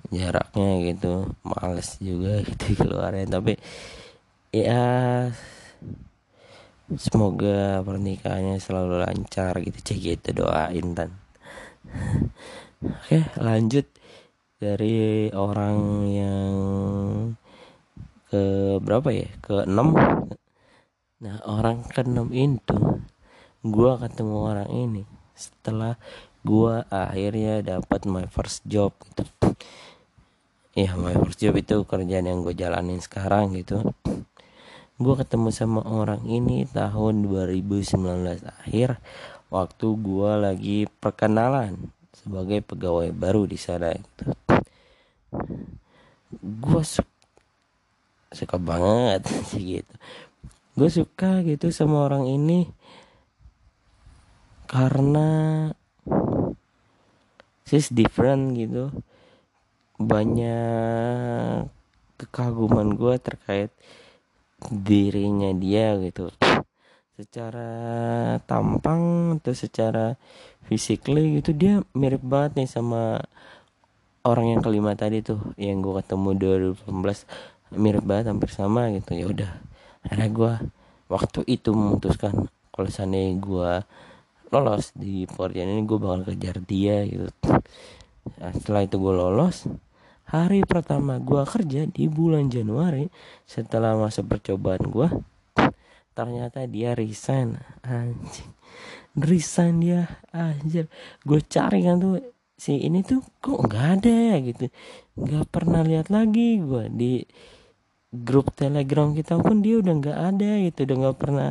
jaraknya 0.08 0.70
gitu 0.90 1.28
males 1.44 2.00
juga 2.00 2.40
gitu 2.48 2.66
keluarnya. 2.80 3.26
Tapi 3.28 3.54
ya 4.50 4.84
semoga 6.98 7.86
pernikahannya 7.86 8.58
selalu 8.58 9.06
lancar 9.06 9.54
gitu 9.62 9.78
cek 9.78 9.98
gitu 10.02 10.42
doain 10.42 10.90
dan 10.98 11.14
oke 12.82 13.18
lanjut 13.38 13.86
dari 14.58 15.30
orang 15.30 15.78
yang 16.10 16.52
ke 18.30 18.42
berapa 18.78 19.08
ya? 19.10 19.28
Ke 19.42 19.66
6 19.66 20.30
nah 21.20 21.36
orang 21.44 21.84
ke 21.84 22.00
6 22.00 22.32
itu 22.32 22.78
gua 23.64 24.00
ketemu 24.00 24.36
orang 24.36 24.70
ini 24.72 25.02
setelah 25.36 25.96
gua 26.44 26.84
akhirnya 26.88 27.64
dapat 27.64 28.04
my 28.08 28.26
first 28.28 28.64
job. 28.64 28.92
Gitu 29.16 29.40
ya 30.78 30.94
my 30.94 31.14
first 31.18 31.42
job 31.42 31.58
itu 31.58 31.82
kerjaan 31.82 32.30
yang 32.30 32.46
gue 32.46 32.54
jalanin 32.54 33.02
sekarang 33.02 33.58
gitu. 33.58 33.82
Gue 35.00 35.14
ketemu 35.16 35.48
sama 35.50 35.80
orang 35.82 36.22
ini 36.28 36.68
tahun 36.68 37.24
2019 37.26 38.44
akhir 38.44 39.00
waktu 39.50 39.86
gue 39.98 40.32
lagi 40.38 40.78
perkenalan 41.00 41.90
sebagai 42.14 42.62
pegawai 42.62 43.10
baru 43.10 43.48
di 43.48 43.58
sana 43.58 43.90
gitu. 43.96 44.24
Gue 46.38 46.82
su 46.86 47.02
suka 48.30 48.56
banget 48.62 49.26
sih 49.50 49.62
gitu. 49.80 49.94
Gue 50.78 50.86
suka 50.86 51.42
gitu 51.42 51.74
sama 51.74 52.06
orang 52.06 52.30
ini 52.30 52.70
karena 54.70 55.28
she's 57.66 57.90
different 57.90 58.54
gitu. 58.54 58.94
Banyak 59.98 61.66
kekaguman 62.22 62.94
gue 62.94 63.18
terkait 63.18 63.74
dirinya 64.70 65.50
dia 65.58 65.98
gitu. 65.98 66.30
Secara 67.18 68.38
tampang 68.46 69.36
atau 69.42 69.52
secara 69.52 70.14
physically 70.70 71.42
gitu 71.42 71.50
dia 71.50 71.74
mirip 71.92 72.22
banget 72.22 72.62
nih 72.62 72.70
sama 72.70 73.18
orang 74.22 74.54
yang 74.54 74.60
kelima 74.62 74.94
tadi 74.94 75.18
tuh 75.18 75.42
yang 75.58 75.82
gue 75.82 75.98
ketemu 75.98 76.30
2018 76.86 77.74
mirip 77.74 78.06
banget 78.06 78.30
hampir 78.30 78.54
sama 78.54 78.86
gitu. 78.94 79.18
Ya 79.18 79.26
udah 79.26 79.50
akhirnya 80.06 80.30
gue 80.30 80.52
waktu 81.10 81.40
itu 81.50 81.74
memutuskan 81.74 82.46
kalau 82.70 82.88
seandainya 82.88 83.34
gue 83.42 83.72
lolos 84.50 84.90
di 84.98 85.24
pekerjaan 85.30 85.70
ini 85.70 85.82
gue 85.86 85.98
bakal 85.98 86.20
kejar 86.26 86.58
dia 86.66 87.06
gitu. 87.06 87.30
Nah, 88.42 88.52
setelah 88.52 88.82
itu 88.84 88.96
gue 88.98 89.14
lolos 89.14 89.70
hari 90.30 90.62
pertama 90.62 91.18
gue 91.18 91.42
kerja 91.42 91.90
di 91.90 92.06
bulan 92.06 92.46
Januari 92.46 93.10
setelah 93.46 93.98
masa 93.98 94.22
percobaan 94.22 94.86
gue 94.86 95.08
ternyata 96.14 96.66
dia 96.66 96.92
resign. 96.94 97.56
Anjing. 97.86 98.50
Resign 99.16 99.74
dia 99.82 100.06
anjir. 100.30 100.86
Gue 101.24 101.40
cari 101.42 101.82
kan 101.86 101.98
tuh 101.98 102.20
si 102.54 102.76
ini 102.76 103.00
tuh 103.00 103.24
kok 103.40 103.66
nggak 103.66 103.86
ada 104.02 104.14
ya 104.34 104.36
gitu. 104.44 104.66
Nggak 105.18 105.46
pernah 105.50 105.82
lihat 105.82 106.12
lagi 106.12 106.60
gue 106.60 106.90
di 106.92 107.22
grup 108.10 108.50
telegram 108.58 109.14
kita 109.14 109.38
pun 109.38 109.62
dia 109.62 109.78
udah 109.78 109.94
nggak 109.98 110.18
ada 110.18 110.50
gitu. 110.66 110.78
Udah 110.86 110.96
nggak 111.06 111.18
pernah 111.18 111.48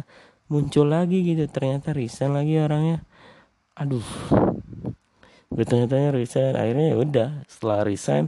muncul 0.50 0.90
lagi 0.90 1.22
gitu. 1.24 1.46
Ternyata 1.48 1.94
resign 1.96 2.36
lagi 2.36 2.60
orangnya. 2.60 3.06
Aduh. 3.78 4.04
Gue 5.50 5.66
tanya-tanya 5.66 6.12
resign. 6.12 6.58
Akhirnya 6.58 6.94
ya 6.94 6.98
udah 6.98 7.30
setelah 7.48 7.88
resign 7.88 8.28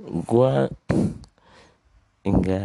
gue 0.00 0.52
enggak 2.24 2.64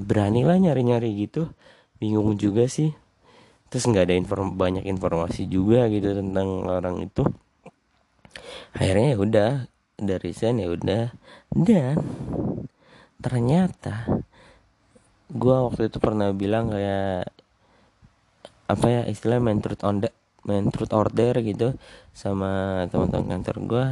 berani 0.00 0.42
lah 0.48 0.56
nyari-nyari 0.56 1.28
gitu. 1.28 1.52
Bingung 2.00 2.40
juga 2.40 2.64
sih. 2.64 2.96
Terus 3.68 3.90
nggak 3.90 4.06
ada 4.06 4.14
inform 4.14 4.54
banyak 4.54 4.86
informasi 4.86 5.50
juga 5.50 5.90
gitu 5.90 6.14
tentang 6.14 6.62
orang 6.64 7.02
itu. 7.02 7.26
Akhirnya 8.74 9.14
ya 9.14 9.18
udah 9.18 9.50
dari 9.98 10.30
sen 10.30 10.62
ya 10.62 10.70
udah. 10.70 11.10
Dan 11.54 11.98
ternyata 13.18 14.06
gue 15.32 15.56
waktu 15.56 15.88
itu 15.88 15.96
pernah 16.02 16.28
bilang 16.36 16.68
kayak 16.68 17.32
apa 18.64 18.86
ya 18.88 19.02
istilah 19.08 19.40
main 19.40 19.60
truth 19.60 19.84
on 19.84 20.04
the 20.04 20.10
main 20.44 20.68
truth 20.68 20.92
order 20.92 21.36
gitu 21.40 21.76
sama 22.12 22.84
teman-teman 22.92 23.40
kantor 23.40 23.56
gue 23.64 23.86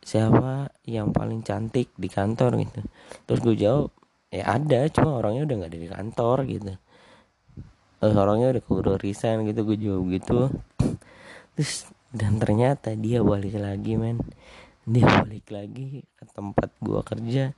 siapa 0.00 0.72
yang 0.88 1.12
paling 1.12 1.44
cantik 1.44 1.92
di 1.94 2.08
kantor 2.08 2.56
gitu. 2.62 2.80
Terus 3.28 3.40
gue 3.44 3.56
jawab 3.58 3.90
ya 4.30 4.46
ada 4.46 4.86
cuma 4.88 5.18
orangnya 5.18 5.46
udah 5.46 5.56
nggak 5.60 5.70
ada 5.70 5.80
di 5.80 5.90
kantor 5.90 6.36
gitu. 6.46 6.72
Uh, 8.00 8.16
orangnya 8.16 8.56
udah 8.56 8.62
keburu 8.64 8.94
resign 8.96 9.44
gitu 9.44 9.66
gue 9.66 9.76
jawab 9.76 10.04
gitu. 10.14 10.38
Terus 11.58 11.90
dan 12.10 12.40
ternyata 12.42 12.94
dia 12.96 13.20
balik 13.20 13.54
lagi 13.60 13.98
men. 14.00 14.18
Dia 14.88 15.06
balik 15.06 15.52
lagi 15.52 16.02
ke 16.16 16.24
tempat 16.32 16.72
gue 16.80 17.00
kerja 17.04 17.52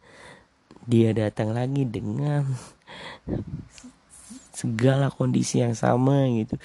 dia 0.86 1.14
datang 1.14 1.54
lagi 1.54 1.86
dengan 1.86 2.46
segala 4.50 5.10
kondisi 5.10 5.62
yang 5.62 5.74
sama 5.74 6.26
gitu. 6.30 6.58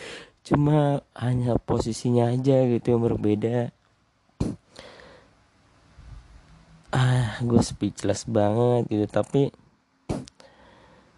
Cuma 0.48 1.04
hanya 1.18 1.58
posisinya 1.60 2.32
aja 2.32 2.64
gitu 2.66 2.86
yang 2.96 3.04
berbeda. 3.04 3.74
Ah 6.94 7.38
gue 7.44 7.62
speechless 7.62 8.24
banget 8.30 8.88
gitu. 8.90 9.06
Tapi 9.10 9.42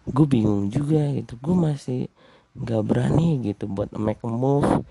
gue 0.08 0.26
bingung 0.26 0.68
juga 0.72 1.04
gitu. 1.14 1.36
Gue 1.38 1.56
masih 1.56 2.00
nggak 2.58 2.82
berani 2.82 3.38
gitu 3.46 3.70
buat 3.70 3.94
make 3.94 4.26
a 4.26 4.28
move 4.28 4.82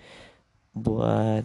buat 0.71 1.43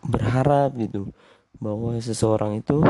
berharap 0.00 0.72
gitu 0.80 1.12
bahwa 1.60 2.00
seseorang 2.00 2.64
itu 2.64 2.80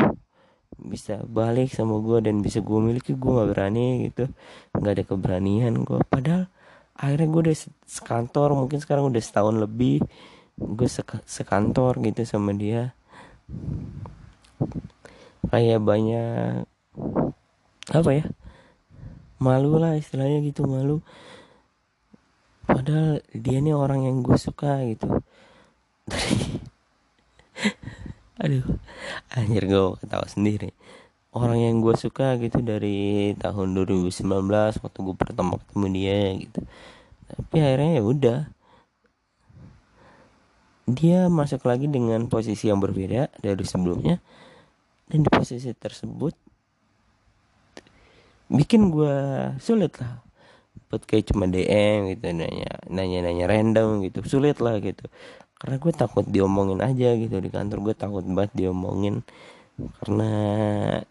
bisa 0.86 1.20
balik 1.28 1.72
sama 1.72 2.00
gue 2.00 2.24
dan 2.24 2.40
bisa 2.40 2.64
gue 2.64 2.78
miliki 2.80 3.12
gue 3.16 3.30
nggak 3.30 3.50
berani 3.52 4.08
gitu. 4.08 4.30
Nggak 4.76 4.92
ada 4.96 5.04
keberanian 5.04 5.74
gue 5.84 5.98
padahal 6.08 6.48
akhirnya 6.96 7.28
gue 7.32 7.40
udah 7.48 7.56
sekantor 7.84 8.48
mungkin 8.56 8.78
sekarang 8.80 9.08
udah 9.08 9.22
setahun 9.22 9.56
lebih 9.56 10.04
gue 10.56 10.88
sekantor 11.24 12.00
gitu 12.04 12.22
sama 12.24 12.56
dia. 12.56 12.92
Kayak 15.50 15.80
banyak 15.82 16.64
apa 17.90 18.10
ya 18.14 18.24
malu 19.40 19.80
lah 19.80 19.96
istilahnya 19.98 20.44
gitu 20.46 20.68
malu. 20.68 21.02
Padahal 22.70 23.18
dia 23.34 23.58
nih 23.58 23.74
orang 23.74 24.06
yang 24.06 24.22
gue 24.22 24.38
suka 24.38 24.78
gitu 24.86 25.10
aduh 28.40 28.64
anjir 29.36 29.68
gue 29.68 29.84
ketawa 30.00 30.24
sendiri. 30.24 30.72
Orang 31.30 31.62
yang 31.62 31.78
gue 31.78 31.94
suka 31.94 32.34
gitu 32.42 32.58
dari 32.58 33.30
tahun 33.38 33.76
2019 33.78 34.18
waktu 34.82 34.98
gue 34.98 35.14
pertama 35.14 35.62
ketemu 35.62 35.86
dia 35.94 36.20
gitu. 36.42 36.60
Tapi 37.30 37.56
akhirnya 37.62 37.92
ya 38.00 38.02
udah. 38.02 38.38
Dia 40.90 41.30
masuk 41.30 41.70
lagi 41.70 41.86
dengan 41.86 42.26
posisi 42.26 42.66
yang 42.66 42.82
berbeda 42.82 43.30
dari 43.38 43.62
sebelumnya. 43.62 44.18
Dan 45.06 45.22
di 45.22 45.30
posisi 45.30 45.70
tersebut 45.70 46.34
bikin 48.50 48.90
gue 48.90 49.14
sulit 49.62 49.94
lah. 50.02 50.18
Buat 50.90 51.06
kayak 51.06 51.30
cuma 51.30 51.46
DM 51.46 52.18
gitu 52.18 52.26
nanya 52.34 52.82
nanya 52.90 53.18
nanya 53.22 53.46
random 53.46 54.02
gitu. 54.02 54.26
Sulit 54.26 54.58
lah 54.58 54.82
gitu 54.82 55.06
karena 55.60 55.76
gue 55.76 55.92
takut 55.92 56.24
diomongin 56.24 56.80
aja 56.80 57.12
gitu 57.20 57.36
di 57.36 57.52
kantor. 57.52 57.78
Gue 57.84 57.94
takut 57.94 58.24
banget 58.24 58.52
diomongin. 58.56 59.20
Karena 60.00 60.32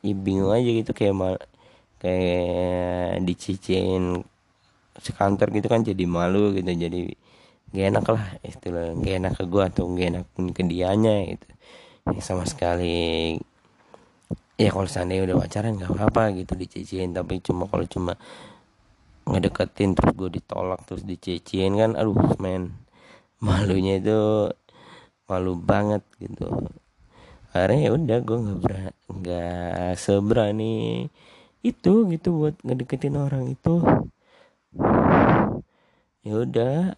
ya 0.01 0.15
bingung 0.17 0.49
aja 0.49 0.65
gitu 0.65 0.91
kayak 0.93 1.13
mal 1.13 1.35
kayak 2.01 3.21
dicicin 3.25 4.25
sekantor 4.97 5.53
gitu 5.53 5.69
kan 5.69 5.85
jadi 5.85 6.03
malu 6.09 6.57
gitu. 6.57 6.65
Jadi 6.65 7.13
gak 7.69 7.85
enak 7.93 8.05
lah 8.09 8.23
istilah 8.41 8.97
gak 8.97 9.15
enak 9.21 9.33
ke 9.37 9.43
gue 9.45 9.63
atau 9.69 9.85
gak 9.93 10.07
enak 10.17 10.25
pun 10.33 10.49
ke 10.49 10.65
dianya 10.65 11.13
gitu. 11.29 11.47
Yang 12.09 12.25
sama 12.25 12.43
sekali 12.49 13.37
ya 14.57 14.73
kalau 14.73 14.89
seandainya 14.89 15.29
udah 15.29 15.37
pacaran 15.45 15.77
nggak 15.77 15.93
apa-apa 15.93 16.33
gitu 16.41 16.57
dicicin. 16.57 17.13
Tapi 17.13 17.37
cuma 17.45 17.69
kalau 17.69 17.85
cuma 17.85 18.17
ngedeketin 19.29 19.93
terus 19.93 20.13
gue 20.17 20.41
ditolak 20.41 20.81
terus 20.89 21.05
dicicin 21.05 21.77
kan 21.77 21.93
aduh 21.93 22.17
men 22.41 22.73
malunya 23.39 23.93
itu 24.01 24.19
malu 25.29 25.53
banget 25.69 26.03
gitu. 26.23 26.45
Akhirnya 27.53 27.79
ya 27.85 27.91
udah 27.97 28.17
gue 28.27 28.37
nggak 28.61 28.91
nggak 29.09 29.89
seberani 29.97 31.05
itu 31.69 31.93
gitu 32.13 32.29
buat 32.39 32.55
ngedeketin 32.65 33.15
orang 33.19 33.45
itu. 33.55 33.75
Ya 36.25 36.33
udah. 36.45 36.93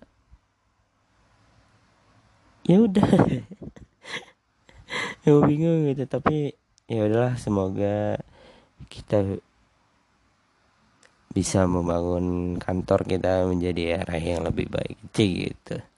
Ya 2.67 2.77
udah. 2.81 3.09
Ya 5.25 5.37
bingung 5.37 5.87
gitu 5.87 6.03
tapi 6.09 6.57
ya 6.89 7.05
udahlah 7.07 7.37
semoga 7.37 8.19
kita 8.91 9.39
bisa 11.31 11.63
membangun 11.63 12.57
kantor 12.59 13.07
kita 13.07 13.47
menjadi 13.47 14.03
arah 14.03 14.19
yang 14.19 14.41
lebih 14.43 14.67
baik. 14.67 14.97
Gitu 15.15 15.90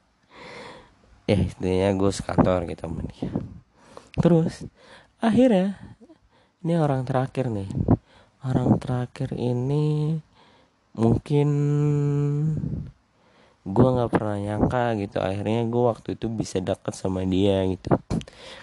ya 1.29 1.37
intinya 1.39 1.89
gue 1.95 2.11
sekantor 2.11 2.67
gitu 2.67 2.85
ya 3.19 3.31
terus 4.19 4.67
akhirnya 5.23 5.79
ini 6.63 6.79
orang 6.79 7.03
terakhir 7.03 7.51
nih. 7.51 7.67
Orang 8.47 8.79
terakhir 8.79 9.35
ini 9.35 10.15
mungkin 10.95 11.49
gue 13.67 13.87
nggak 13.99 14.11
pernah 14.11 14.39
nyangka 14.39 14.95
gitu. 14.95 15.19
Akhirnya 15.19 15.67
gue 15.67 15.83
waktu 15.91 16.15
itu 16.15 16.31
bisa 16.31 16.63
deket 16.63 16.95
sama 16.95 17.27
dia 17.27 17.67
gitu. 17.67 17.91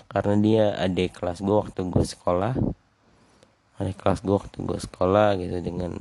Karena 0.08 0.34
dia 0.40 0.64
adik 0.80 1.20
kelas 1.20 1.44
gue 1.44 1.52
waktu 1.52 1.84
gue 1.92 2.04
sekolah. 2.08 2.56
Adik 3.76 4.00
kelas 4.00 4.24
gue 4.24 4.32
waktu 4.32 4.56
gue 4.64 4.80
sekolah 4.80 5.36
gitu 5.36 5.60
dengan 5.60 5.92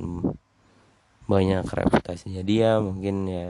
banyak 1.28 1.68
reputasinya 1.68 2.40
dia 2.40 2.80
mungkin 2.80 3.28
ya 3.28 3.46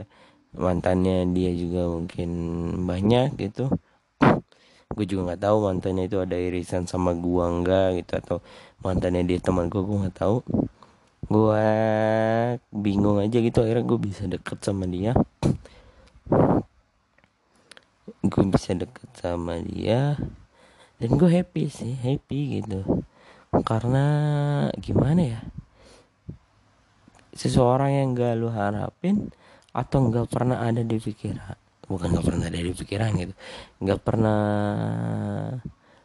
mantannya 0.51 1.23
dia 1.31 1.51
juga 1.55 1.87
mungkin 1.87 2.29
banyak 2.83 3.39
gitu. 3.39 3.71
Gue 4.91 5.05
juga 5.07 5.31
nggak 5.31 5.41
tahu 5.47 5.57
mantannya 5.71 6.11
itu 6.11 6.19
ada 6.19 6.35
irisan 6.35 6.83
sama 6.83 7.15
gua 7.15 7.47
enggak 7.47 8.03
gitu 8.03 8.13
atau 8.19 8.37
mantannya 8.83 9.23
dia 9.23 9.39
teman 9.39 9.71
gue 9.71 9.79
gue 9.79 9.97
nggak 10.03 10.17
tahu. 10.19 10.43
Gue 11.31 11.67
bingung 12.75 13.23
aja 13.23 13.39
gitu 13.39 13.63
akhirnya 13.63 13.87
gue 13.87 13.99
bisa 14.03 14.27
deket 14.27 14.59
sama 14.59 14.83
dia. 14.91 15.15
Gue 18.21 18.43
bisa 18.51 18.75
deket 18.75 19.09
sama 19.15 19.63
dia 19.63 20.19
dan 20.99 21.09
gue 21.15 21.29
happy 21.31 21.71
sih 21.71 21.95
happy 21.95 22.59
gitu. 22.59 22.83
Karena 23.63 24.05
gimana 24.75 25.21
ya? 25.23 25.41
Seseorang 27.31 27.95
yang 27.95 28.07
gak 28.11 28.35
lu 28.35 28.51
harapin 28.51 29.31
atau 29.71 29.97
nggak 30.07 30.27
pernah 30.27 30.59
ada 30.59 30.83
di 30.83 30.97
pikiran? 30.99 31.57
Bukan 31.87 32.07
nggak 32.15 32.25
pernah 32.27 32.45
ada 32.47 32.59
di 32.59 32.73
pikiran 32.75 33.11
gitu. 33.19 33.33
Nggak 33.83 33.99
pernah 34.03 34.41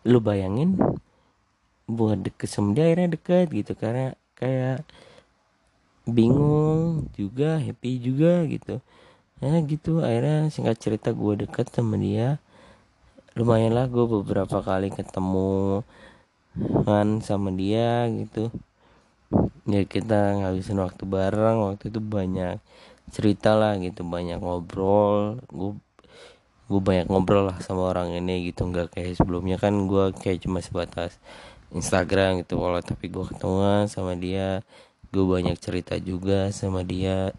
lu 0.06 0.18
bayangin 0.22 0.78
buat 1.86 2.18
deket 2.18 2.50
sama 2.50 2.74
dia 2.74 2.90
akhirnya 2.90 3.14
deket 3.18 3.46
gitu. 3.50 3.72
Karena 3.78 4.14
kayak 4.38 4.86
bingung 6.06 7.10
juga 7.18 7.58
happy 7.58 7.90
juga 7.98 8.46
gitu. 8.46 8.78
Ya 9.42 9.52
gitu 9.60 10.00
akhirnya 10.00 10.48
singkat 10.48 10.80
cerita 10.80 11.10
gue 11.12 11.46
deket 11.46 11.70
sama 11.74 11.98
dia. 11.98 12.38
Lumayan 13.36 13.76
lah 13.76 13.84
gue 13.90 14.06
beberapa 14.08 14.64
kali 14.64 14.88
ketemu 14.94 15.84
kan 16.88 17.20
sama 17.20 17.52
dia 17.52 18.08
gitu. 18.08 18.48
Ya 19.66 19.82
kita 19.82 20.40
ngabisin 20.40 20.78
waktu 20.78 21.02
bareng 21.04 21.58
waktu 21.66 21.90
itu 21.90 21.98
banyak 21.98 22.62
cerita 23.10 23.54
lah 23.54 23.78
gitu 23.78 24.02
banyak 24.06 24.38
ngobrol. 24.42 25.40
Gue 25.50 25.78
gue 26.66 26.80
banyak 26.82 27.06
ngobrol 27.06 27.46
lah 27.46 27.58
sama 27.62 27.94
orang 27.94 28.10
ini 28.18 28.50
gitu 28.50 28.66
nggak 28.66 28.94
kayak 28.98 29.18
sebelumnya. 29.18 29.56
Kan 29.58 29.86
gue 29.86 30.10
kayak 30.14 30.42
cuma 30.42 30.58
sebatas 30.62 31.18
Instagram 31.74 32.42
gitu 32.42 32.58
kalau 32.58 32.78
tapi 32.82 33.10
gue 33.10 33.24
ketemu 33.26 33.86
sama 33.90 34.14
dia 34.18 34.62
gue 35.14 35.24
banyak 35.24 35.56
cerita 35.58 35.94
juga 35.98 36.50
sama 36.50 36.82
dia. 36.82 37.34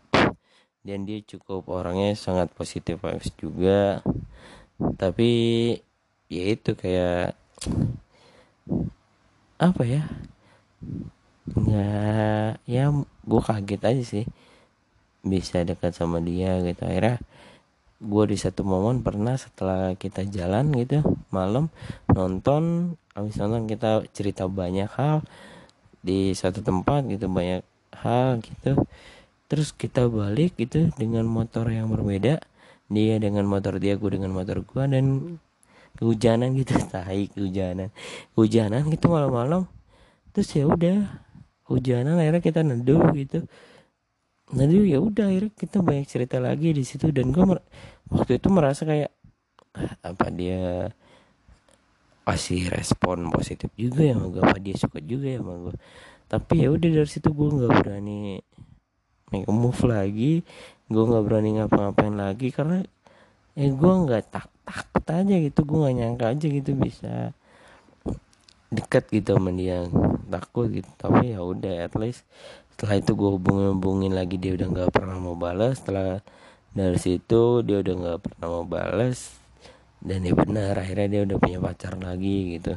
Dan 0.88 1.04
dia 1.04 1.20
cukup 1.20 1.68
orangnya 1.68 2.16
sangat 2.16 2.48
positif 2.56 3.04
vibes 3.04 3.36
juga. 3.36 4.00
Tapi 4.96 5.30
ya 6.32 6.44
itu 6.48 6.72
kayak 6.80 7.36
apa 9.60 9.84
ya? 9.84 10.04
Nggak 11.48 12.64
ya 12.64 12.84
gue 13.28 13.42
kaget 13.44 13.82
aja 13.84 14.04
sih 14.04 14.26
bisa 15.28 15.64
dekat 15.64 15.94
sama 15.94 16.24
dia 16.24 16.60
gitu. 16.64 16.84
Akhirnya 16.88 17.22
gue 17.98 18.24
di 18.30 18.38
satu 18.38 18.62
momen 18.62 19.02
pernah 19.02 19.34
setelah 19.36 19.98
kita 19.98 20.22
jalan 20.30 20.70
gitu 20.78 21.02
malam 21.34 21.74
nonton 22.14 22.94
habis 23.18 23.42
nonton 23.42 23.66
kita 23.66 24.06
cerita 24.14 24.46
banyak 24.46 24.86
hal 24.94 25.26
di 26.06 26.38
satu 26.38 26.62
tempat 26.62 27.10
gitu 27.10 27.26
banyak 27.26 27.66
hal 27.98 28.38
gitu. 28.46 28.78
Terus 29.48 29.74
kita 29.74 30.06
balik 30.12 30.60
gitu 30.60 30.92
dengan 31.00 31.26
motor 31.26 31.66
yang 31.72 31.90
berbeda 31.90 32.38
dia 32.88 33.16
dengan 33.20 33.44
motor 33.44 33.82
dia 33.84 34.00
gue 34.00 34.12
dengan 34.16 34.32
motor 34.32 34.64
gue 34.64 34.84
dan 34.88 35.06
kehujanan 35.98 36.54
gitu 36.56 36.78
tahi 36.94 37.34
kehujanan. 37.34 37.90
Hujanan 38.38 38.88
gitu 38.94 39.10
malam-malam. 39.10 39.66
Terus 40.32 40.50
ya 40.54 40.64
udah 40.70 40.98
hujanan 41.68 42.16
akhirnya 42.16 42.40
kita 42.40 42.62
neduh 42.64 43.12
gitu 43.12 43.44
neduh 44.54 44.86
ya 44.88 45.00
udah 45.04 45.28
akhirnya 45.28 45.52
kita 45.56 45.78
banyak 45.84 46.08
cerita 46.08 46.38
lagi 46.40 46.72
di 46.72 46.84
situ. 46.86 47.12
Dan 47.12 47.36
gue 47.36 47.44
waktu 48.12 48.40
itu 48.40 48.48
merasa 48.48 48.88
kayak 48.88 49.12
ah, 49.76 49.94
apa 50.04 50.28
dia 50.32 50.92
kasih 52.28 52.68
respon 52.68 53.32
positif 53.32 53.72
juga 53.80 54.04
ya 54.04 54.20
sama 54.20 54.28
gue 54.28 54.44
apa 54.44 54.60
dia 54.60 54.76
suka 54.76 55.00
juga 55.00 55.32
ya 55.32 55.40
sama 55.40 55.56
gue 55.64 55.76
tapi 56.28 56.60
ya 56.60 56.76
udah 56.76 56.90
dari 56.92 57.08
situ 57.08 57.32
gue 57.32 57.48
nggak 57.56 57.72
berani 57.72 58.44
make 59.32 59.48
move 59.48 59.82
lagi. 59.88 60.44
Gue 60.88 61.04
nggak 61.04 61.24
berani 61.24 61.50
ngapa-ngapain 61.60 62.16
lagi 62.16 62.52
karena 62.52 62.84
ya 63.56 63.68
gue 63.72 63.94
nggak 64.04 64.24
tak 64.32 64.48
takut 64.68 65.06
aja 65.08 65.36
gitu. 65.40 65.60
Gue 65.64 65.78
nggak 65.88 65.96
nyangka 65.96 66.26
aja 66.36 66.48
gitu 66.52 66.72
bisa 66.76 67.32
dekat 68.68 69.08
gitu 69.12 69.40
sama 69.40 69.56
dia. 69.56 69.88
Takut 70.28 70.68
gitu. 70.68 70.92
Tapi 71.00 71.32
ya 71.32 71.40
udah 71.44 71.88
at 71.88 71.96
least 71.96 72.28
setelah 72.78 73.02
itu 73.02 73.12
gue 73.18 73.30
hubungin 73.42 73.74
hubungin 73.74 74.14
lagi 74.14 74.38
dia 74.38 74.54
udah 74.54 74.70
nggak 74.70 74.90
pernah 74.94 75.18
mau 75.18 75.34
balas 75.34 75.82
setelah 75.82 76.22
dari 76.78 77.02
situ 77.02 77.66
dia 77.66 77.82
udah 77.82 77.96
nggak 77.98 78.20
pernah 78.22 78.46
mau 78.54 78.66
balas 78.70 79.42
dan 79.98 80.22
ya 80.22 80.34
benar 80.38 80.78
akhirnya 80.78 81.08
dia 81.10 81.22
udah 81.26 81.38
punya 81.42 81.58
pacar 81.58 81.98
lagi 81.98 82.58
gitu. 82.58 82.74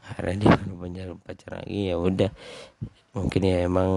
Akhirnya 0.00 0.36
dia 0.40 0.50
udah 0.56 0.76
punya 0.80 1.04
pacar 1.20 1.50
lagi 1.60 1.80
ya 1.92 1.96
udah. 2.00 2.30
Mungkin 3.12 3.42
ya 3.44 3.56
emang 3.68 3.92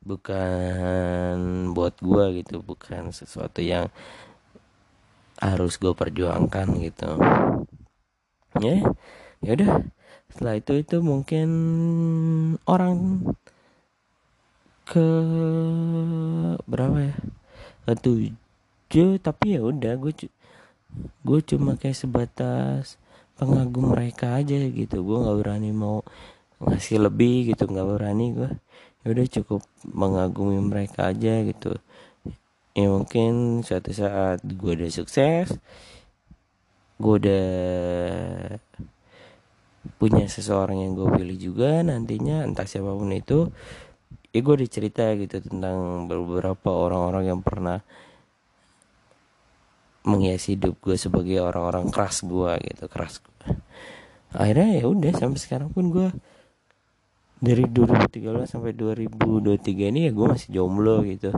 bukan 0.00 1.36
buat 1.76 1.94
gue 2.00 2.24
gitu. 2.40 2.64
Bukan 2.64 3.12
sesuatu 3.12 3.60
yang 3.60 3.92
harus 5.38 5.76
gue 5.76 5.92
perjuangkan 5.92 6.66
gitu. 6.80 7.10
Ya 8.64 8.80
ya 9.44 9.50
udah 9.60 9.70
setelah 10.34 10.58
itu 10.58 10.82
itu 10.82 10.98
mungkin 10.98 11.48
orang 12.66 13.22
ke 14.82 15.08
berapa 16.66 16.98
ya? 17.06 17.14
Ke 17.86 17.94
tujuh 17.94 19.22
tapi 19.22 19.54
ya 19.54 19.62
udah 19.62 19.94
gue 19.94 20.10
gue 21.22 21.40
cuma 21.46 21.78
kayak 21.78 21.94
sebatas 21.94 22.98
pengagum 23.38 23.94
mereka 23.94 24.34
aja 24.34 24.58
gitu. 24.58 25.06
Gue 25.06 25.22
nggak 25.22 25.38
berani 25.38 25.70
mau 25.70 26.02
ngasih 26.58 26.98
lebih 27.06 27.54
gitu 27.54 27.70
nggak 27.70 27.88
berani 27.94 28.34
gue 28.34 28.50
ya 29.06 29.06
udah 29.14 29.26
cukup 29.38 29.62
mengagumi 29.86 30.58
mereka 30.58 31.14
aja 31.14 31.46
gitu. 31.46 31.78
Ya 32.74 32.90
mungkin 32.90 33.62
suatu 33.62 33.94
saat 33.94 34.42
gue 34.42 34.72
udah 34.82 34.90
sukses 34.90 35.54
gue 36.98 37.14
udah 37.22 37.46
punya 40.00 40.24
seseorang 40.26 40.80
yang 40.84 40.92
gue 40.96 41.08
pilih 41.20 41.36
juga 41.36 41.84
nantinya 41.84 42.44
entah 42.44 42.64
siapa 42.64 42.92
pun 42.92 43.12
itu 43.12 43.52
ya 44.34 44.40
gue 44.40 44.56
dicerita 44.58 45.12
gitu 45.14 45.44
tentang 45.44 46.08
beberapa 46.10 46.72
orang-orang 46.72 47.24
yang 47.30 47.40
pernah 47.44 47.84
menghiasi 50.04 50.56
hidup 50.56 50.80
gue 50.84 50.96
sebagai 50.96 51.40
orang-orang 51.40 51.88
keras 51.88 52.24
gue 52.24 52.52
gitu 52.60 52.84
keras 52.88 53.20
gue 53.20 53.56
akhirnya 54.34 54.82
ya 54.82 54.84
udah 54.90 55.12
sampai 55.14 55.40
sekarang 55.40 55.70
pun 55.70 55.88
gue 55.92 56.08
dari 57.44 57.68
2013 57.68 58.48
sampai 58.48 58.72
2023 58.72 59.92
ini 59.92 60.00
ya 60.08 60.12
gue 60.16 60.26
masih 60.32 60.48
jomblo 60.48 61.04
gitu. 61.04 61.28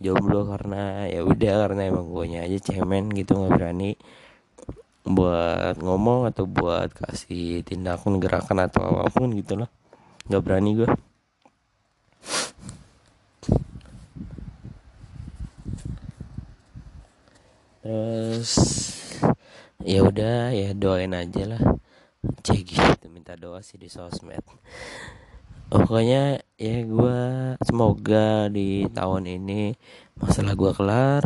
Jomblo 0.00 0.48
karena 0.48 1.04
ya 1.06 1.20
udah 1.20 1.54
karena 1.68 1.92
emang 1.92 2.08
gue 2.08 2.24
aja 2.34 2.58
cemen 2.72 3.12
gitu 3.12 3.36
nggak 3.36 3.52
berani 3.52 4.00
buat 5.04 5.76
ngomong 5.78 6.32
atau 6.32 6.48
buat 6.48 6.90
kasih 6.96 7.60
tindakan 7.62 8.18
gerakan 8.18 8.64
atau 8.64 9.04
apa 9.04 9.12
pun 9.12 9.30
gitu 9.36 9.60
loh 9.60 9.70
nggak 10.28 10.42
berani 10.42 10.70
gue 10.80 10.88
terus 17.84 18.52
ya 19.84 20.00
udah 20.00 20.56
ya 20.56 20.72
doain 20.72 21.12
aja 21.12 21.44
lah. 21.44 21.62
Cek 22.40 22.60
gitu 22.72 23.06
minta 23.12 23.36
doa 23.36 23.60
sih 23.60 23.76
di 23.76 23.92
sosmed. 23.92 24.40
Pokoknya 25.68 26.40
ya 26.56 26.76
gue 26.88 27.20
semoga 27.60 28.48
di 28.48 28.88
tahun 28.88 29.28
ini 29.28 29.76
masalah 30.16 30.56
gue 30.56 30.72
kelar 30.72 31.22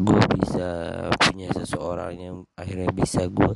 gue 0.00 0.22
bisa 0.40 0.68
punya 1.20 1.48
seseorang 1.52 2.12
yang 2.16 2.36
akhirnya 2.56 2.90
bisa 2.90 3.28
gue 3.28 3.52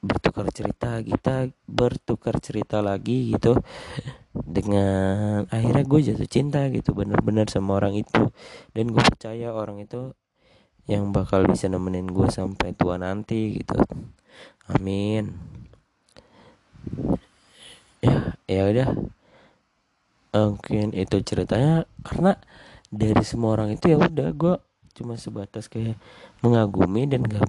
bertukar 0.00 0.48
cerita 0.48 0.96
kita 1.04 1.52
bertukar 1.68 2.40
cerita 2.40 2.80
lagi 2.80 3.36
gitu. 3.36 3.60
Dengan 4.30 5.44
akhirnya 5.50 5.84
gue 5.84 6.00
jatuh 6.12 6.28
cinta 6.30 6.66
gitu 6.72 6.96
bener-bener 6.96 7.46
sama 7.52 7.78
orang 7.78 7.94
itu. 7.98 8.32
Dan 8.72 8.90
gue 8.90 9.02
percaya 9.02 9.52
orang 9.52 9.84
itu 9.84 10.16
yang 10.88 11.14
bakal 11.14 11.46
bisa 11.46 11.68
nemenin 11.68 12.08
gue 12.10 12.26
sampai 12.32 12.72
tua 12.74 12.96
nanti 12.96 13.60
gitu. 13.60 13.76
Amin. 14.72 15.36
Ya 18.00 18.34
ya 18.48 18.62
udah. 18.66 18.88
Mungkin 20.30 20.94
itu 20.94 21.16
ceritanya 21.26 21.84
karena 22.06 22.38
dari 22.88 23.22
semua 23.26 23.58
orang 23.58 23.74
itu 23.76 23.92
ya 23.92 23.98
udah 23.98 24.30
gue 24.32 24.54
cuma 25.00 25.16
sebatas 25.16 25.64
kayak 25.72 25.96
mengagumi 26.44 27.08
dan 27.08 27.24
gak 27.24 27.48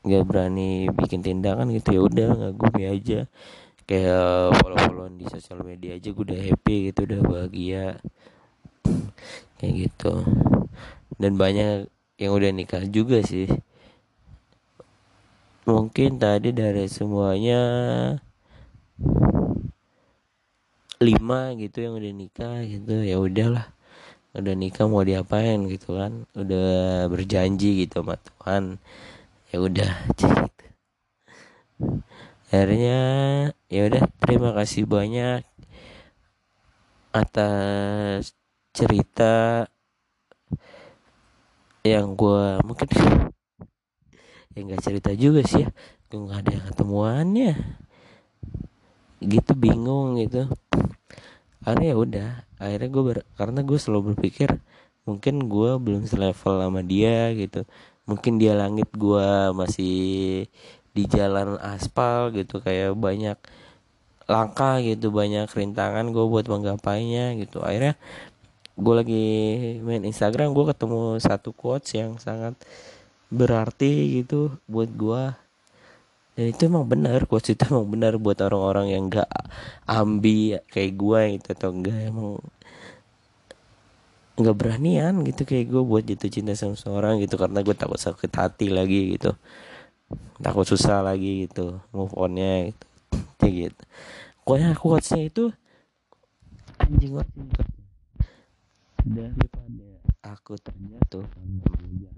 gak 0.00 0.24
berani 0.24 0.88
bikin 0.88 1.20
tindakan 1.20 1.68
gitu. 1.76 2.00
Ya 2.00 2.00
udah 2.00 2.28
ngagumi 2.32 2.82
aja. 2.88 3.28
Kayak 3.84 4.56
follow 4.56 4.78
followan 4.80 5.20
di 5.20 5.28
sosial 5.28 5.60
media 5.60 6.00
aja 6.00 6.08
gue 6.08 6.24
udah 6.24 6.40
happy 6.40 6.76
gitu 6.88 7.04
udah 7.04 7.20
bahagia. 7.20 7.86
Kayak 9.60 9.74
gitu. 9.84 10.24
Dan 11.20 11.36
banyak 11.36 11.92
yang 12.16 12.32
udah 12.32 12.48
nikah 12.56 12.80
juga 12.88 13.20
sih. 13.20 13.50
Mungkin 15.68 16.16
tadi 16.16 16.56
dari 16.56 16.88
semuanya 16.88 17.60
lima 21.00 21.52
gitu 21.60 21.84
yang 21.84 22.00
udah 22.00 22.12
nikah 22.16 22.56
gitu. 22.64 23.04
Ya 23.04 23.20
udahlah 23.20 23.68
udah 24.30 24.54
nikah 24.54 24.86
mau 24.86 25.02
diapain 25.02 25.66
gitu 25.66 25.98
kan. 25.98 26.24
Udah 26.38 27.06
berjanji 27.10 27.86
gitu 27.86 28.02
sama 28.02 28.14
Tuhan. 28.18 28.78
Ya 29.50 29.56
udah 29.58 29.90
gitu. 30.14 30.64
Akhirnya 32.50 33.00
ya 33.70 33.80
udah 33.86 34.02
terima 34.22 34.50
kasih 34.54 34.86
banyak 34.86 35.42
atas 37.10 38.34
cerita 38.70 39.66
yang 41.82 42.14
gue 42.14 42.62
mungkin 42.62 42.86
ya 44.54 44.58
nggak 44.62 44.82
cerita 44.82 45.10
juga 45.14 45.42
sih 45.42 45.66
ya. 45.66 45.68
Gue 46.10 46.26
nggak 46.26 46.40
ada 46.46 46.54
ketemuannya. 46.70 47.54
Gitu 49.20 49.52
bingung 49.58 50.18
gitu 50.22 50.46
akhirnya 51.64 51.88
ya 51.92 51.96
udah 51.96 52.28
akhirnya 52.60 52.88
gue 52.92 53.02
ber, 53.04 53.18
karena 53.36 53.60
gue 53.64 53.78
selalu 53.80 54.14
berpikir 54.14 54.60
mungkin 55.08 55.48
gue 55.48 55.70
belum 55.80 56.04
selevel 56.08 56.54
sama 56.60 56.80
dia 56.84 57.32
gitu. 57.36 57.64
Mungkin 58.08 58.40
dia 58.42 58.58
langit 58.58 58.90
gue 58.94 59.28
masih 59.54 59.96
di 60.90 61.02
jalan 61.06 61.56
aspal 61.62 62.34
gitu 62.34 62.58
kayak 62.58 62.98
banyak 62.98 63.38
langkah 64.30 64.78
gitu 64.82 65.10
banyak 65.10 65.46
rintangan 65.50 66.10
gue 66.14 66.24
buat 66.26 66.46
menggapainya 66.46 67.38
gitu. 67.42 67.62
Akhirnya 67.62 67.94
gue 68.80 68.94
lagi 68.96 69.26
main 69.84 70.02
Instagram 70.06 70.56
gue 70.56 70.64
ketemu 70.72 71.20
satu 71.20 71.50
quotes 71.52 71.92
yang 71.92 72.16
sangat 72.16 72.56
berarti 73.30 74.22
gitu 74.22 74.56
buat 74.66 74.90
gue 74.90 75.22
dan 76.40 76.56
itu 76.56 76.72
emang 76.72 76.88
benar. 76.88 77.28
Quotes 77.28 77.52
itu 77.52 77.68
emang 77.68 77.84
benar 77.84 78.16
buat 78.16 78.40
orang-orang 78.40 78.96
yang 78.96 79.12
gak 79.12 79.28
ambi 79.84 80.56
kayak 80.72 80.96
gue 80.96 81.20
gitu 81.36 81.48
atau 81.52 81.68
enggak 81.68 82.00
emang 82.08 82.40
nggak 84.40 84.56
beranian 84.56 85.20
gitu 85.28 85.44
kayak 85.44 85.68
gue 85.68 85.82
buat 85.84 86.00
jatuh 86.00 86.32
cinta 86.32 86.56
sama 86.56 86.72
seorang 86.72 87.20
gitu 87.20 87.36
karena 87.36 87.60
gue 87.60 87.76
takut 87.76 88.00
sakit 88.00 88.32
hati 88.32 88.72
lagi 88.72 89.20
gitu. 89.20 89.36
Takut 90.40 90.64
susah 90.64 91.04
lagi 91.04 91.44
gitu 91.44 91.76
move 91.92 92.16
onnya 92.16 92.72
gitu. 92.72 92.86
Kayak 93.36 93.52
gitu. 93.52 93.82
Pokoknya 94.40 94.68
quotesnya 94.80 95.22
itu 95.28 95.44
anjing 96.80 97.20
banget 97.20 97.68
daripada 99.04 99.88
aku 100.24 100.56
terjatuh 100.56 101.28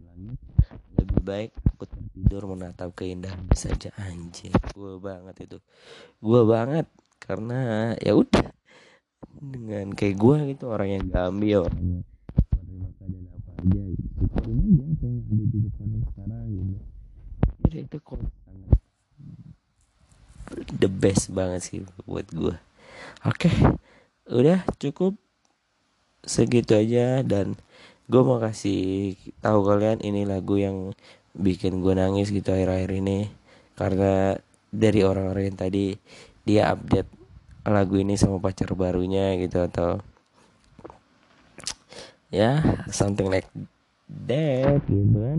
langit 0.06 0.38
lebih 0.98 1.20
baik 1.22 1.50
aku 1.68 1.84
tertidur 1.86 2.42
menatap 2.50 2.92
keindahan 2.94 3.42
saja 3.54 3.90
anjir. 3.98 4.54
Gue 4.74 4.98
banget 4.98 5.48
itu. 5.48 5.58
Gue 6.18 6.42
banget 6.46 6.86
karena 7.22 7.92
ya 8.02 8.18
udah 8.18 8.50
dengan 9.42 9.94
kayak 9.94 10.16
gue 10.18 10.36
gitu 10.54 10.64
orang 10.70 10.88
yang 10.90 11.02
gak 11.10 11.24
ambil 11.30 11.60
orangnya 11.66 12.00
menerima 12.54 12.88
keadaan 12.98 13.26
apa 13.30 13.50
aja 13.62 13.82
gitu. 13.90 14.12
Aja 14.22 14.58
ada 15.82 15.98
sekarang 16.10 16.44
gitu. 16.50 16.74
Jadi 17.62 17.78
itu 17.86 17.98
sangat 18.02 18.70
the 20.78 20.90
best 20.90 21.32
banget 21.32 21.60
sih 21.64 21.80
buat 22.04 22.28
gue 22.28 22.52
oke 23.24 23.48
okay. 23.48 23.54
udah 24.30 24.62
cukup. 24.78 25.16
Segitu 26.22 26.78
aja 26.78 27.26
dan 27.26 27.58
gue 28.10 28.22
mau 28.22 28.38
kasih 28.42 29.14
tahu 29.38 29.62
kalian 29.62 30.02
ini 30.02 30.26
lagu 30.26 30.58
yang 30.58 30.90
bikin 31.32 31.80
gue 31.80 31.94
nangis 31.94 32.34
gitu 32.34 32.50
akhir-akhir 32.52 32.90
ini. 32.98 33.30
Karena 33.78 34.36
dari 34.72 35.00
orang-orang 35.06 35.52
yang 35.52 35.58
tadi 35.58 35.86
dia 36.42 36.72
update 36.74 37.08
lagu 37.62 37.94
ini 38.00 38.18
sama 38.18 38.42
pacar 38.42 38.74
barunya 38.74 39.38
gitu 39.38 39.62
atau 39.62 40.02
ya 42.32 42.58
something 42.90 43.30
like 43.30 43.46
that 44.26 44.82
gitu 44.90 45.18
kan. 45.18 45.38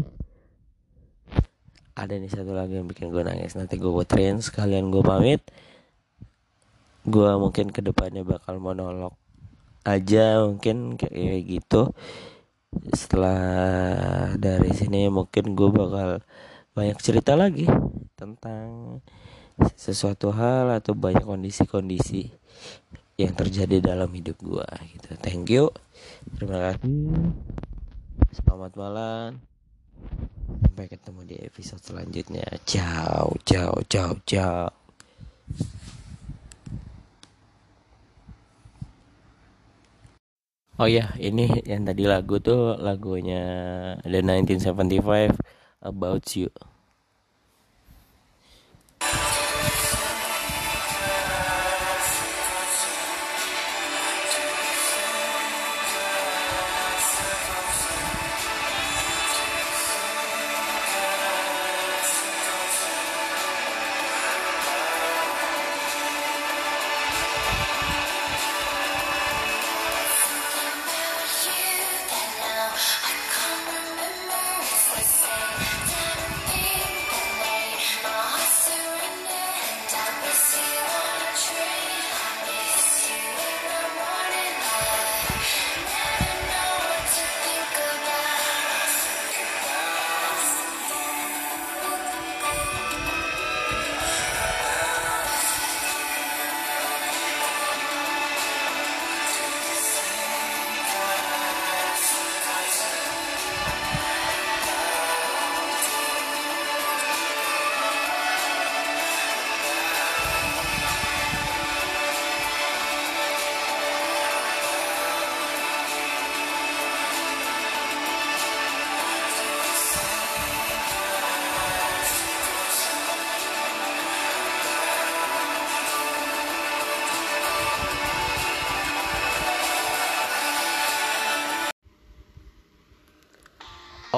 Ada 1.93 2.17
nih 2.17 2.31
satu 2.31 2.57
lagi 2.57 2.79
yang 2.79 2.89
bikin 2.89 3.13
gue 3.13 3.21
nangis. 3.21 3.53
Nanti 3.53 3.77
gue 3.77 3.91
puterin 3.91 4.41
sekalian 4.41 4.89
gue 4.89 5.03
pamit. 5.05 5.45
Gue 7.03 7.29
mungkin 7.37 7.69
ke 7.69 7.83
depannya 7.83 8.23
bakal 8.23 8.57
monolog 8.57 9.13
aja 9.83 10.39
mungkin 10.47 10.95
kayak 10.95 11.43
gitu 11.43 11.91
setelah 12.93 13.39
dari 14.37 14.71
sini 14.73 15.09
mungkin 15.09 15.53
gue 15.53 15.69
bakal 15.69 16.21
banyak 16.73 16.97
cerita 17.01 17.37
lagi 17.37 17.69
tentang 18.17 18.99
sesuatu 19.77 20.33
hal 20.33 20.73
atau 20.73 20.97
banyak 20.97 21.21
kondisi-kondisi 21.21 22.33
yang 23.21 23.33
terjadi 23.37 23.93
dalam 23.93 24.09
hidup 24.09 24.41
gue 24.41 24.67
gitu. 24.97 25.09
Thank 25.21 25.53
you. 25.53 25.69
Terima 26.33 26.57
kasih. 26.73 26.89
Selamat 28.33 28.73
malam. 28.73 29.29
Sampai 30.65 30.89
ketemu 30.89 31.21
di 31.29 31.35
episode 31.45 31.85
selanjutnya. 31.85 32.49
Ciao 32.65 33.37
ciao 33.45 33.77
ciao 33.85 34.17
ciao 34.25 35.77
Oh 40.81 40.89
ya, 40.89 41.13
ini 41.21 41.45
yang 41.69 41.85
tadi 41.85 42.09
lagu 42.09 42.41
tuh 42.41 42.73
lagunya 42.81 43.37
The 44.09 44.25
1975 44.25 45.37
About 45.85 46.25
You. 46.33 46.49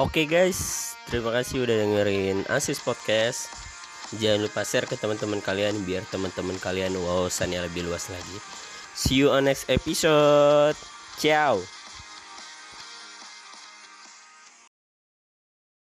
Oke 0.06 0.22
guys, 0.22 0.94
terima 1.10 1.34
kasih 1.34 1.66
udah 1.66 1.82
dengerin 1.82 2.46
Asis 2.46 2.78
Podcast. 2.78 3.50
Jangan 4.14 4.46
lupa 4.46 4.62
share 4.62 4.86
ke 4.86 4.94
teman-teman 4.94 5.42
kalian 5.42 5.82
biar 5.82 6.06
teman-teman 6.06 6.54
kalian 6.62 6.94
wawasannya 6.94 7.66
lebih 7.66 7.90
luas 7.90 8.06
lagi. 8.06 8.38
See 8.94 9.18
you 9.18 9.34
on 9.34 9.50
next 9.50 9.66
episode. 9.66 10.78
Ciao. 11.18 11.75